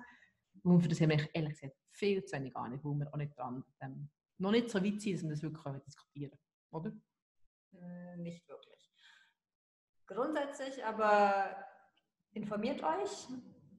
Und 0.69 0.82
für 0.82 0.88
das 0.88 1.01
haben 1.01 1.10
wir 1.10 1.29
ehrlich 1.34 1.53
gesagt 1.53 1.75
viel 1.91 2.23
zu 2.23 2.36
wenig 2.36 2.53
gar 2.53 2.69
nicht, 2.69 2.84
weil 2.84 2.93
wir 2.93 3.13
auch 3.13 3.17
nicht 3.17 3.38
dran, 3.38 3.63
ähm, 3.82 4.10
noch 4.38 4.51
nicht 4.51 4.69
so 4.69 4.84
weit 4.84 5.01
sind, 5.01 5.29
dass 5.29 5.41
wir 5.41 5.49
das 5.49 5.65
wirklich 5.65 5.84
diskutieren. 5.84 6.39
Oder? 6.71 6.91
Äh, 7.73 8.17
Nicht 8.17 8.47
wirklich. 8.47 8.91
Grundsätzlich 10.05 10.84
aber 10.84 11.55
informiert 12.32 12.84
euch, 12.84 13.27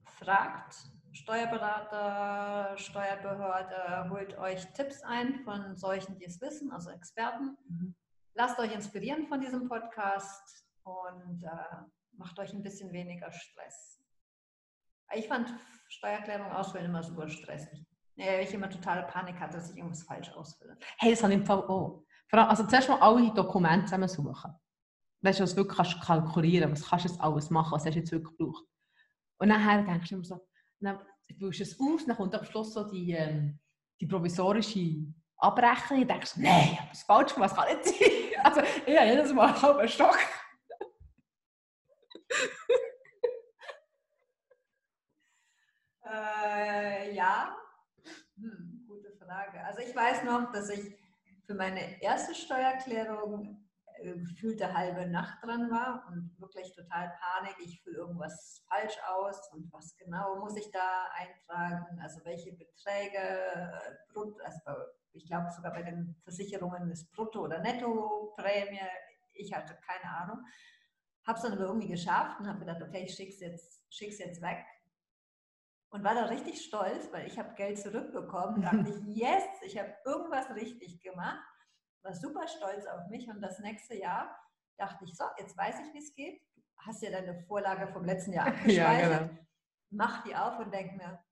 fragt 0.05 0.75
Steuerberater, 1.13 2.77
Steuerbehörde, 2.77 4.11
holt 4.11 4.39
euch 4.39 4.65
Tipps 4.73 5.03
ein 5.03 5.41
von 5.41 5.77
solchen, 5.77 6.17
die 6.19 6.25
es 6.25 6.41
wissen, 6.41 6.71
also 6.71 6.91
Experten. 6.91 7.57
Mhm. 7.69 7.95
Lasst 8.35 8.59
euch 8.59 8.73
inspirieren 8.73 9.27
von 9.27 9.41
diesem 9.41 9.69
Podcast 9.69 10.65
und 10.85 11.43
äh, 11.43 11.77
macht 12.13 12.39
euch 12.39 12.53
ein 12.53 12.63
bisschen 12.63 12.93
weniger 12.93 13.33
Stress. 13.33 14.01
Ich 15.15 15.27
fand 15.27 15.53
Steuererklärung 15.91 16.51
ausfüllen 16.53 16.87
immer 16.87 17.03
super 17.03 17.29
stressig. 17.29 17.85
Weil 18.17 18.45
ich 18.45 18.55
immer 18.55 18.71
totale 18.71 19.03
Panik 19.07 19.39
hatte, 19.41 19.57
dass 19.57 19.71
ich 19.71 19.77
irgendwas 19.77 20.03
falsch 20.03 20.31
ausfülle. 20.33 20.77
Hey, 20.99 21.11
das 21.11 21.23
habe 21.23 21.33
ich 21.33 21.41
im 21.41 21.47
Fall 21.47 21.63
auch. 21.63 22.05
Also 22.31 22.65
zuerst 22.65 22.89
mal 22.89 23.01
alle 23.01 23.31
Dokumente 23.33 23.87
zusammensuchen. 23.87 24.55
Weißt 25.23 25.41
du, 25.41 25.43
was 25.43 25.51
du 25.51 25.57
wirklich 25.57 25.77
kannst 25.77 26.01
kalkulieren 26.01 26.73
was 26.73 26.89
kannst 26.89 27.07
du 27.07 27.09
jetzt 27.11 27.21
alles 27.21 27.51
machen, 27.51 27.73
was 27.73 27.85
hast 27.85 27.95
du 27.95 27.99
jetzt 27.99 28.13
wirklich 28.13 28.37
gebraucht. 28.37 28.65
Und 29.39 29.49
nachher 29.49 29.83
denkst 29.83 30.09
du 30.09 30.15
immer 30.15 30.25
so, 30.25 30.49
dann 30.81 31.01
füllst 31.39 31.61
du 31.61 31.65
es 31.65 31.81
aus, 31.81 32.07
dann 32.07 32.17
kommt 32.17 32.35
am 32.35 32.45
Schluss 32.45 32.73
so 32.73 32.89
die, 32.89 33.13
ähm, 33.13 33.59
die 34.01 34.07
provisorische 34.07 35.13
Abrechnung 35.37 36.03
und 36.03 36.11
denkst, 36.11 36.37
nein, 36.37 36.71
ich 36.73 36.81
habe 36.81 36.91
es 36.93 37.03
falsch 37.03 37.35
gemacht, 37.35 37.51
das 37.51 37.59
kann 37.59 37.77
nicht 37.77 37.85
sein. 37.85 38.11
Also, 38.43 38.63
ich 38.87 38.97
habe 38.97 39.07
jedes 39.07 39.35
Mal 39.35 39.49
einen 39.49 39.63
halben 39.63 39.89
Stock. 39.89 40.19
Äh, 46.11 47.15
ja, 47.15 47.55
hm, 48.37 48.85
gute 48.89 49.13
Frage. 49.13 49.65
Also 49.81 49.91
ich 49.91 49.97
weiß 49.97 50.25
noch, 50.25 50.53
dass 50.53 50.69
ich 50.69 50.95
für 51.47 51.55
meine 51.55 52.03
erste 52.03 52.35
Steuererklärung 52.35 53.67
äh, 53.97 54.13
gefühlte 54.13 54.75
halbe 54.75 55.07
Nacht 55.07 55.43
dran 55.43 55.71
war 55.71 56.07
und 56.09 56.39
wirklich 56.39 56.75
total 56.75 57.11
Panik. 57.19 57.57
Ich 57.65 57.81
fülle 57.83 57.97
irgendwas 57.97 58.63
falsch 58.69 58.99
aus 59.09 59.41
und 59.55 59.73
was 59.73 59.97
genau 59.97 60.37
muss 60.37 60.55
ich 60.59 60.71
da 60.71 61.07
eintragen? 61.15 61.99
Also 61.99 62.23
welche 62.25 62.53
Beträge, 62.53 63.17
äh, 63.17 64.45
also 64.45 64.61
ich 65.13 65.27
glaube 65.27 65.51
sogar 65.51 65.73
bei 65.73 65.83
den 65.83 66.15
Versicherungen 66.25 66.91
ist 66.91 67.11
Brutto- 67.13 67.45
oder 67.45 67.61
Nettoprämie. 67.61 68.81
Ich 69.33 69.55
hatte 69.55 69.79
keine 69.81 70.15
Ahnung. 70.15 70.45
Habe 71.27 71.39
es 71.39 71.43
dann 71.43 71.55
aber 71.55 71.65
irgendwie 71.65 71.89
geschafft 71.89 72.39
und 72.39 72.49
habe 72.49 72.59
gedacht, 72.59 72.83
okay, 72.83 73.05
ich 73.05 73.15
schicke 73.15 73.33
es 73.33 73.41
jetzt, 73.41 73.83
jetzt 74.19 74.43
weg 74.43 74.63
und 75.91 76.05
war 76.05 76.15
da 76.15 76.25
richtig 76.27 76.65
stolz, 76.65 77.13
weil 77.13 77.27
ich 77.27 77.39
habe 77.39 77.55
Geld 77.55 77.79
zurückbekommen. 77.79 78.63
Da 78.63 78.71
dachte 78.73 78.91
ich, 78.91 79.17
yes, 79.17 79.45
ich 79.63 79.79
habe 79.79 79.93
irgendwas 80.05 80.55
richtig 80.55 81.01
gemacht. 81.03 81.41
War 82.03 82.15
super 82.15 82.47
stolz 82.49 82.87
auf 82.87 83.09
mich 83.09 83.29
und 83.29 83.41
das 83.43 83.59
nächste 83.59 83.95
Jahr 83.97 84.35
dachte 84.79 85.05
ich, 85.05 85.15
so, 85.15 85.25
jetzt 85.39 85.57
weiß 85.57 85.77
ich, 85.81 85.93
wie 85.93 85.99
es 85.99 86.15
geht. 86.15 86.41
Du 86.57 86.87
hast 86.87 87.03
ja 87.03 87.11
deine 87.11 87.43
Vorlage 87.43 87.93
vom 87.93 88.05
letzten 88.05 88.33
Jahr 88.33 88.47
abgespeichert. 88.49 89.31
Mach 89.91 90.23
die 90.25 90.35
auf 90.35 90.59
und 90.61 90.73
denk 90.73 90.97
mir, 90.97 91.23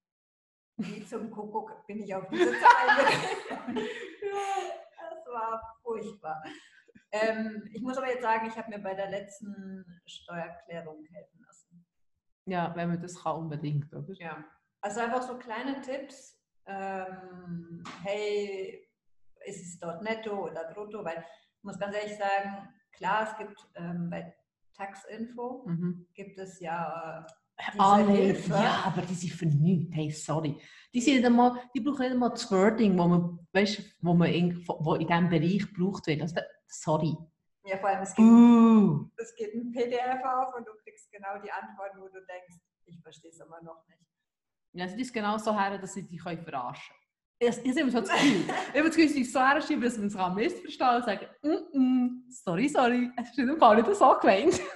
wie 0.76 1.06
zum 1.06 1.30
Kuckuck 1.30 1.86
bin 1.86 2.02
ich 2.02 2.14
auf 2.14 2.28
diese 2.28 2.50
Zahl. 2.50 3.76
Das 5.10 5.34
war 5.34 5.78
furchtbar. 5.82 6.42
ähm, 7.12 7.68
ich 7.72 7.82
muss 7.82 7.96
aber 7.96 8.08
jetzt 8.08 8.22
sagen, 8.22 8.46
ich 8.46 8.56
habe 8.56 8.70
mir 8.70 8.78
bei 8.78 8.94
der 8.94 9.10
letzten 9.10 9.84
Steuererklärung 10.06 11.04
helfen. 11.04 11.44
Ja, 12.48 12.72
wenn 12.74 12.88
man 12.88 13.00
das 13.00 13.22
kann, 13.22 13.36
unbedingt, 13.36 13.92
oder? 13.92 14.12
Ja. 14.14 14.44
Also 14.80 15.00
einfach 15.00 15.22
so 15.22 15.36
kleine 15.38 15.80
Tipps. 15.80 16.38
Ähm, 16.66 17.82
hey, 18.02 18.86
ist 19.46 19.62
es 19.64 19.78
dort 19.78 20.02
netto 20.02 20.46
oder 20.48 20.72
brutto? 20.72 21.04
Weil 21.04 21.24
ich 21.56 21.64
muss 21.64 21.78
ganz 21.78 21.94
ehrlich 21.94 22.16
sagen, 22.16 22.68
klar, 22.92 23.28
es 23.30 23.36
gibt 23.38 23.58
ähm, 23.76 24.08
bei 24.10 24.34
Taxinfo 24.74 25.64
Mhm. 25.66 26.06
gibt 26.14 26.38
es 26.38 26.60
ja 26.60 27.26
äh, 27.26 27.62
diese 27.72 27.84
Alle, 27.84 28.12
Hilfe. 28.12 28.52
ja, 28.52 28.82
aber 28.84 29.02
die 29.02 29.14
sind 29.14 29.32
für 29.32 29.46
nichts. 29.46 29.94
Hey, 29.94 30.10
sorry. 30.10 30.56
Die, 30.94 31.00
sind 31.00 31.14
nicht 31.16 31.26
einmal, 31.26 31.58
die 31.74 31.80
brauchen 31.80 32.00
nicht 32.02 32.12
einmal 32.12 32.30
das 32.30 32.50
Wording, 32.52 32.96
wo 32.96 33.08
man, 33.08 33.38
weißt, 33.52 33.96
wo 34.00 34.14
man 34.14 34.28
in, 34.30 34.64
wo 34.66 34.94
in 34.94 35.06
diesem 35.08 35.28
Bereich 35.28 35.66
gebraucht 35.74 36.06
wird. 36.06 36.22
Also, 36.22 36.36
sorry. 36.68 37.16
Ja, 37.68 37.76
vor 37.76 37.90
allem, 37.90 38.00
es 38.00 38.14
gibt, 38.14 38.26
Uh. 38.26 39.10
es 39.18 39.34
gibt 39.34 39.54
ein 39.54 39.70
PDF 39.72 40.24
auf 40.24 40.54
und 40.54 40.66
du 40.66 40.72
kriegst 40.82 41.12
genau 41.12 41.38
die 41.44 41.52
Antworten, 41.52 42.00
wo 42.00 42.08
du 42.08 42.24
denkst, 42.24 42.54
ich 42.86 42.98
verstehe 43.02 43.30
es 43.30 43.40
immer 43.40 43.60
noch 43.60 43.86
nicht. 43.86 44.00
Ja, 44.72 44.88
sie 44.88 45.02
ist 45.02 45.12
genau 45.12 45.36
so 45.36 45.54
her, 45.54 45.76
dass 45.76 45.92
sie 45.92 46.06
dich 46.06 46.22
verarschen 46.22 46.44
können. 46.46 46.70
Ich, 47.40 47.58
ich 47.58 47.70
habe 47.70 47.80
immer 47.80 47.90
so 47.90 48.00
das 48.00 48.08
Gefühl, 48.08 48.44
ich 48.46 48.78
habe 48.78 48.88
das 48.88 48.96
Gefühl, 48.96 49.24
so 49.24 49.40
herschreiben, 49.40 49.82
dass 49.82 49.98
man 49.98 50.06
es 50.06 50.16
kann 50.16 50.34
missverstehen 50.34 50.96
und 50.96 51.04
sagen, 51.04 51.26
mm 51.42 51.48
-mm, 51.48 52.32
sorry, 52.42 52.68
sorry, 52.68 53.10
es 53.18 53.30
ist 53.30 53.38
in 53.38 53.48
dem 53.48 53.58
Fall 53.58 53.76
nicht 53.76 53.94
so 53.94 54.18
gemeint. 54.18 54.60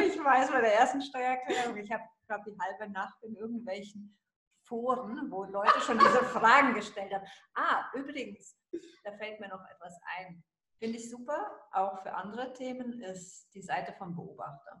Ich 0.00 0.16
weiß 0.16 0.50
bei 0.52 0.60
der 0.60 0.74
ersten 0.78 1.00
Steuererklärung, 1.00 1.76
ich 1.78 1.90
habe, 1.90 2.04
glaube 2.28 2.44
die 2.50 2.56
halbe 2.60 2.92
Nacht 2.92 3.16
in 3.22 3.34
irgendwelchen 3.34 4.16
Foren, 4.64 5.28
wo 5.30 5.44
Leute 5.44 5.80
schon 5.80 5.98
diese 5.98 6.22
Fragen 6.24 6.74
gestellt 6.74 7.12
haben. 7.12 7.26
Ah, 7.54 7.90
übrigens, 7.94 8.56
da 9.02 9.12
fällt 9.12 9.40
mir 9.40 9.48
noch 9.48 9.64
etwas 9.68 9.98
ein. 10.18 10.44
Finde 10.78 10.96
ich 10.98 11.10
super, 11.10 11.50
auch 11.72 11.98
für 12.02 12.14
andere 12.14 12.52
Themen, 12.52 13.00
ist 13.02 13.52
die 13.54 13.62
Seite 13.62 13.92
vom 13.94 14.14
Beobachter. 14.14 14.80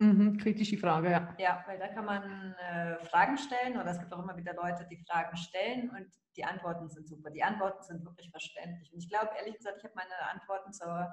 Mhm, 0.00 0.36
kritische 0.36 0.78
Frage, 0.78 1.10
ja. 1.10 1.34
Ja, 1.38 1.64
weil 1.66 1.78
da 1.78 1.88
kann 1.88 2.04
man 2.04 2.54
äh, 2.54 3.04
Fragen 3.06 3.36
stellen 3.36 3.80
oder 3.80 3.90
es 3.90 3.98
gibt 3.98 4.12
auch 4.12 4.22
immer 4.22 4.36
wieder 4.36 4.54
Leute, 4.54 4.86
die 4.88 4.96
Fragen 4.96 5.36
stellen 5.36 5.90
und 5.90 6.06
die 6.36 6.44
Antworten 6.44 6.88
sind 6.88 7.08
super. 7.08 7.30
Die 7.30 7.42
Antworten 7.42 7.82
sind 7.82 8.04
wirklich 8.04 8.30
verständlich. 8.30 8.92
Und 8.92 9.00
ich 9.00 9.08
glaube, 9.08 9.30
ehrlich 9.36 9.56
gesagt, 9.56 9.78
ich 9.78 9.84
habe 9.84 9.94
meine 9.96 10.30
Antworten 10.30 10.72
zur 10.72 11.12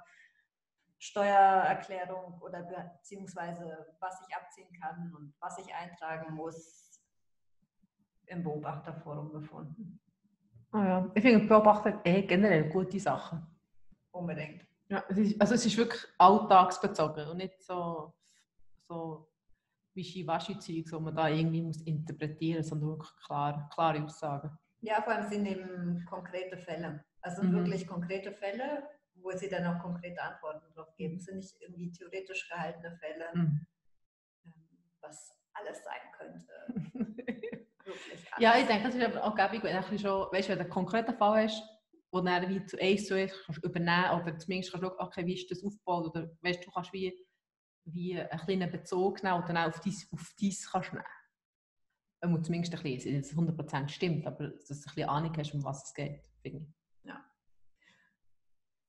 Steuererklärung 0.99 2.39
oder 2.41 2.61
beziehungsweise 2.61 3.87
was 3.99 4.21
ich 4.27 4.35
abziehen 4.35 4.71
kann 4.79 5.11
und 5.17 5.33
was 5.39 5.57
ich 5.57 5.73
eintragen 5.73 6.35
muss 6.35 7.01
im 8.27 8.43
Beobachterforum 8.43 9.31
gefunden. 9.33 9.99
Ah, 10.71 10.85
ja. 10.85 11.11
Ich 11.15 11.23
finde 11.23 11.47
Beobachter 11.47 12.01
eh 12.03 12.21
generell 12.21 12.69
gute 12.69 12.99
Sachen. 12.99 13.54
Unbedingt. 14.15 14.65
Ja, 14.87 15.03
es 15.09 15.17
ist, 15.17 15.41
also 15.41 15.55
es 15.55 15.65
ist 15.65 15.75
wirklich 15.77 16.01
alltagsbezogen 16.17 17.27
und 17.27 17.37
nicht 17.37 17.61
so, 17.61 18.13
so 18.87 19.29
Wischiwaschi-Zeug, 19.93 20.85
wo 20.93 20.99
man 20.99 21.15
da 21.15 21.27
irgendwie 21.27 21.61
muss 21.61 21.81
interpretieren 21.81 22.59
muss, 22.59 22.69
sondern 22.69 22.89
wirklich 22.91 23.11
klar, 23.25 23.69
klare 23.73 24.01
Aussagen. 24.03 24.57
Ja, 24.81 25.01
vor 25.01 25.13
allem 25.13 25.27
sind 25.29 25.45
eben 25.45 26.05
konkrete 26.05 26.57
Fälle. 26.57 27.03
Also 27.21 27.43
Mhm. 27.43 27.55
wirklich 27.55 27.87
konkrete 27.87 28.31
Fälle, 28.31 28.87
wo 29.15 29.31
sie 29.31 29.49
dann 29.49 29.65
auch 29.65 29.81
konkrete 29.81 30.21
Antworten 30.21 30.71
drauf 30.73 30.95
geben. 30.95 31.15
Es 31.17 31.25
sind 31.25 31.37
nicht 31.37 31.55
irgendwie 31.61 31.91
theoretisch 31.91 32.47
gehaltene 32.47 32.95
Fälle, 32.97 33.25
Mhm. 33.33 33.65
ähm, 34.45 34.53
was 35.01 35.37
alles 35.53 35.83
sein 35.83 36.11
könnte. 36.17 36.53
Alles. 37.85 38.25
Ja, 38.39 38.57
ich 38.57 38.65
denke, 38.65 38.87
es 38.87 38.95
ist 38.95 39.03
aber 39.03 39.23
auch 39.23 39.35
gäbig, 39.35 39.61
wenn 39.63 39.79
du 39.79 39.99
schon, 39.99 40.27
weißt, 40.31 40.49
wenn 40.49 40.57
du 40.57 40.63
einen 40.63 40.69
konkreten 40.71 41.13
Fall 41.13 41.43
hast, 41.45 41.61
wo 42.15 42.21
du 42.21 42.25
dann 42.25 42.49
wie 42.49 42.65
zu 42.65 42.79
eins 42.81 43.05
zu 43.05 43.15
eins 43.15 43.33
kannst 43.45 43.63
übernehmen 43.63 44.21
oder 44.21 44.37
zumindest 44.37 44.71
kannst 44.71 44.87
schauen, 44.87 44.99
okay, 44.99 45.25
wie 45.25 45.33
ist 45.33 45.51
das 45.51 45.63
aufgebaut 45.63 46.07
oder 46.07 46.31
weißt, 46.41 46.65
du 46.65 46.71
kannst 46.71 46.93
wie, 46.93 47.13
wie 47.83 48.17
einen 48.17 48.39
kleinen 48.39 48.71
Bezug 48.71 49.21
nehmen 49.21 49.41
und 49.41 49.49
dann 49.49 49.57
auch 49.57 49.67
auf 49.67 49.81
dies, 49.81 50.07
auf 50.13 50.33
dies 50.39 50.71
kannst 50.71 50.93
nehmen. 50.93 51.05
Ähm, 52.23 52.41
zumindest 52.41 52.73
ein 52.73 52.83
bisschen, 52.83 53.21
dass 53.21 53.31
es 53.31 53.37
100% 53.37 53.89
stimmt, 53.89 54.25
aber 54.25 54.47
dass 54.47 54.67
du 54.67 54.73
ein 54.73 54.81
bisschen 54.81 55.09
Ahnung 55.09 55.33
hast, 55.37 55.53
um 55.53 55.63
was 55.65 55.87
es 55.87 55.93
geht, 55.93 56.23
finde 56.41 56.59
ich. 56.59 56.75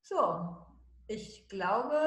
So, 0.08 0.56
ich 1.08 1.48
glaube, 1.48 1.98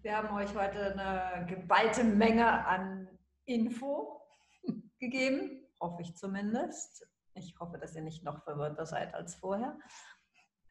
wir 0.00 0.16
haben 0.16 0.34
euch 0.34 0.54
heute 0.54 0.98
eine 0.98 1.44
geballte 1.44 2.02
Menge 2.02 2.66
an 2.66 3.10
Info 3.44 4.22
gegeben, 4.98 5.66
hoffe 5.78 6.00
ich 6.00 6.16
zumindest. 6.16 7.06
Ich 7.34 7.54
hoffe, 7.60 7.76
dass 7.76 7.94
ihr 7.94 8.00
nicht 8.00 8.24
noch 8.24 8.42
verwirrter 8.42 8.86
seid 8.86 9.12
als 9.12 9.34
vorher. 9.34 9.78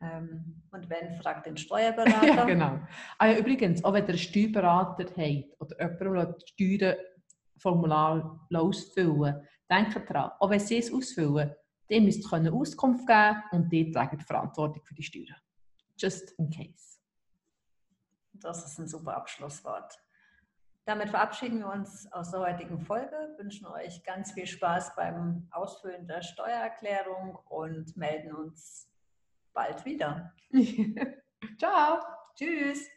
Ähm, 0.01 0.61
und 0.71 0.89
wenn, 0.89 1.15
fragt 1.21 1.45
den 1.45 1.57
Steuerberater. 1.65 2.25
ja, 2.25 2.45
genau. 2.45 2.79
Ah, 3.17 3.27
ja, 3.27 3.37
übrigens, 3.37 3.83
auch 3.83 3.93
wenn 3.93 4.03
ihr 4.03 4.09
einen 4.09 4.17
Steuerberater 4.17 5.01
habt 5.01 5.51
oder 5.59 5.75
jemanden, 5.77 6.07
der 6.07 6.25
das 6.25 6.49
Steuerformular 6.49 8.47
ausfüllen 8.53 9.47
denkt 9.69 10.09
daran, 10.09 10.31
auch 10.39 10.49
wenn 10.49 10.59
sie 10.59 10.77
es 10.77 10.91
ausfüllen, 10.91 11.53
dem 11.89 12.05
müsst 12.05 12.31
ihr 12.31 12.53
Auskunft 12.53 13.07
geben 13.07 13.43
und 13.51 13.69
die 13.71 13.91
tragen 13.91 14.17
die 14.17 14.25
Verantwortung 14.25 14.83
für 14.83 14.93
die 14.93 15.03
Steuern. 15.03 15.39
Just 15.97 16.31
in 16.39 16.49
case. 16.49 16.99
Das 18.33 18.65
ist 18.65 18.79
ein 18.79 18.87
super 18.87 19.17
Abschlusswort. 19.17 19.97
Damit 20.85 21.09
verabschieden 21.09 21.59
wir 21.59 21.71
uns 21.71 22.11
aus 22.11 22.31
der 22.31 22.39
heutigen 22.39 22.79
Folge, 22.79 23.35
wünschen 23.37 23.67
euch 23.67 24.03
ganz 24.03 24.31
viel 24.31 24.47
Spaß 24.47 24.95
beim 24.95 25.47
Ausfüllen 25.51 26.07
der 26.07 26.21
Steuererklärung 26.21 27.35
und 27.47 27.95
melden 27.95 28.33
uns 28.33 28.89
bald 29.53 29.85
wieder. 29.85 30.33
Ciao! 31.59 31.99
Tschüss! 32.35 32.89